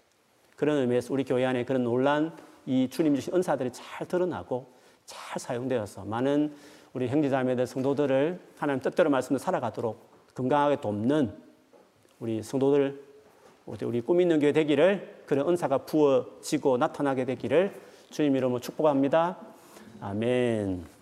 그런 0.57 0.79
의미에서 0.79 1.13
우리 1.13 1.25
교회 1.25 1.45
안에 1.45 1.65
그런 1.65 1.85
놀란 1.85 2.37
이 2.67 2.89
주님 2.89 3.15
주신 3.15 3.35
은사들이 3.35 3.73
잘 3.73 4.07
드러나고 4.07 4.67
잘 5.05 5.39
사용되어서 5.39 6.05
많은 6.05 6.55
우리 6.93 7.09
형제자매들 7.09 7.67
성도들을 7.67 8.41
하나님 8.59 8.81
뜻대로 8.81 9.11
말씀을 9.11 9.41
살아가도록 9.41 10.35
건강하게 10.35 10.81
돕는 10.81 11.35
우리 12.21 12.43
성도들 12.43 13.03
우리 13.67 14.01
꿈 14.01 14.21
있는 14.21 14.39
교회 14.39 14.53
되기를 14.53 15.23
그런 15.27 15.49
은사가 15.49 15.79
부어지고 15.79 16.77
나타나게 16.77 17.25
되기를 17.25 17.75
주님 18.11 18.37
이름으로 18.37 18.61
축복합니다. 18.61 19.39
아멘. 20.01 20.94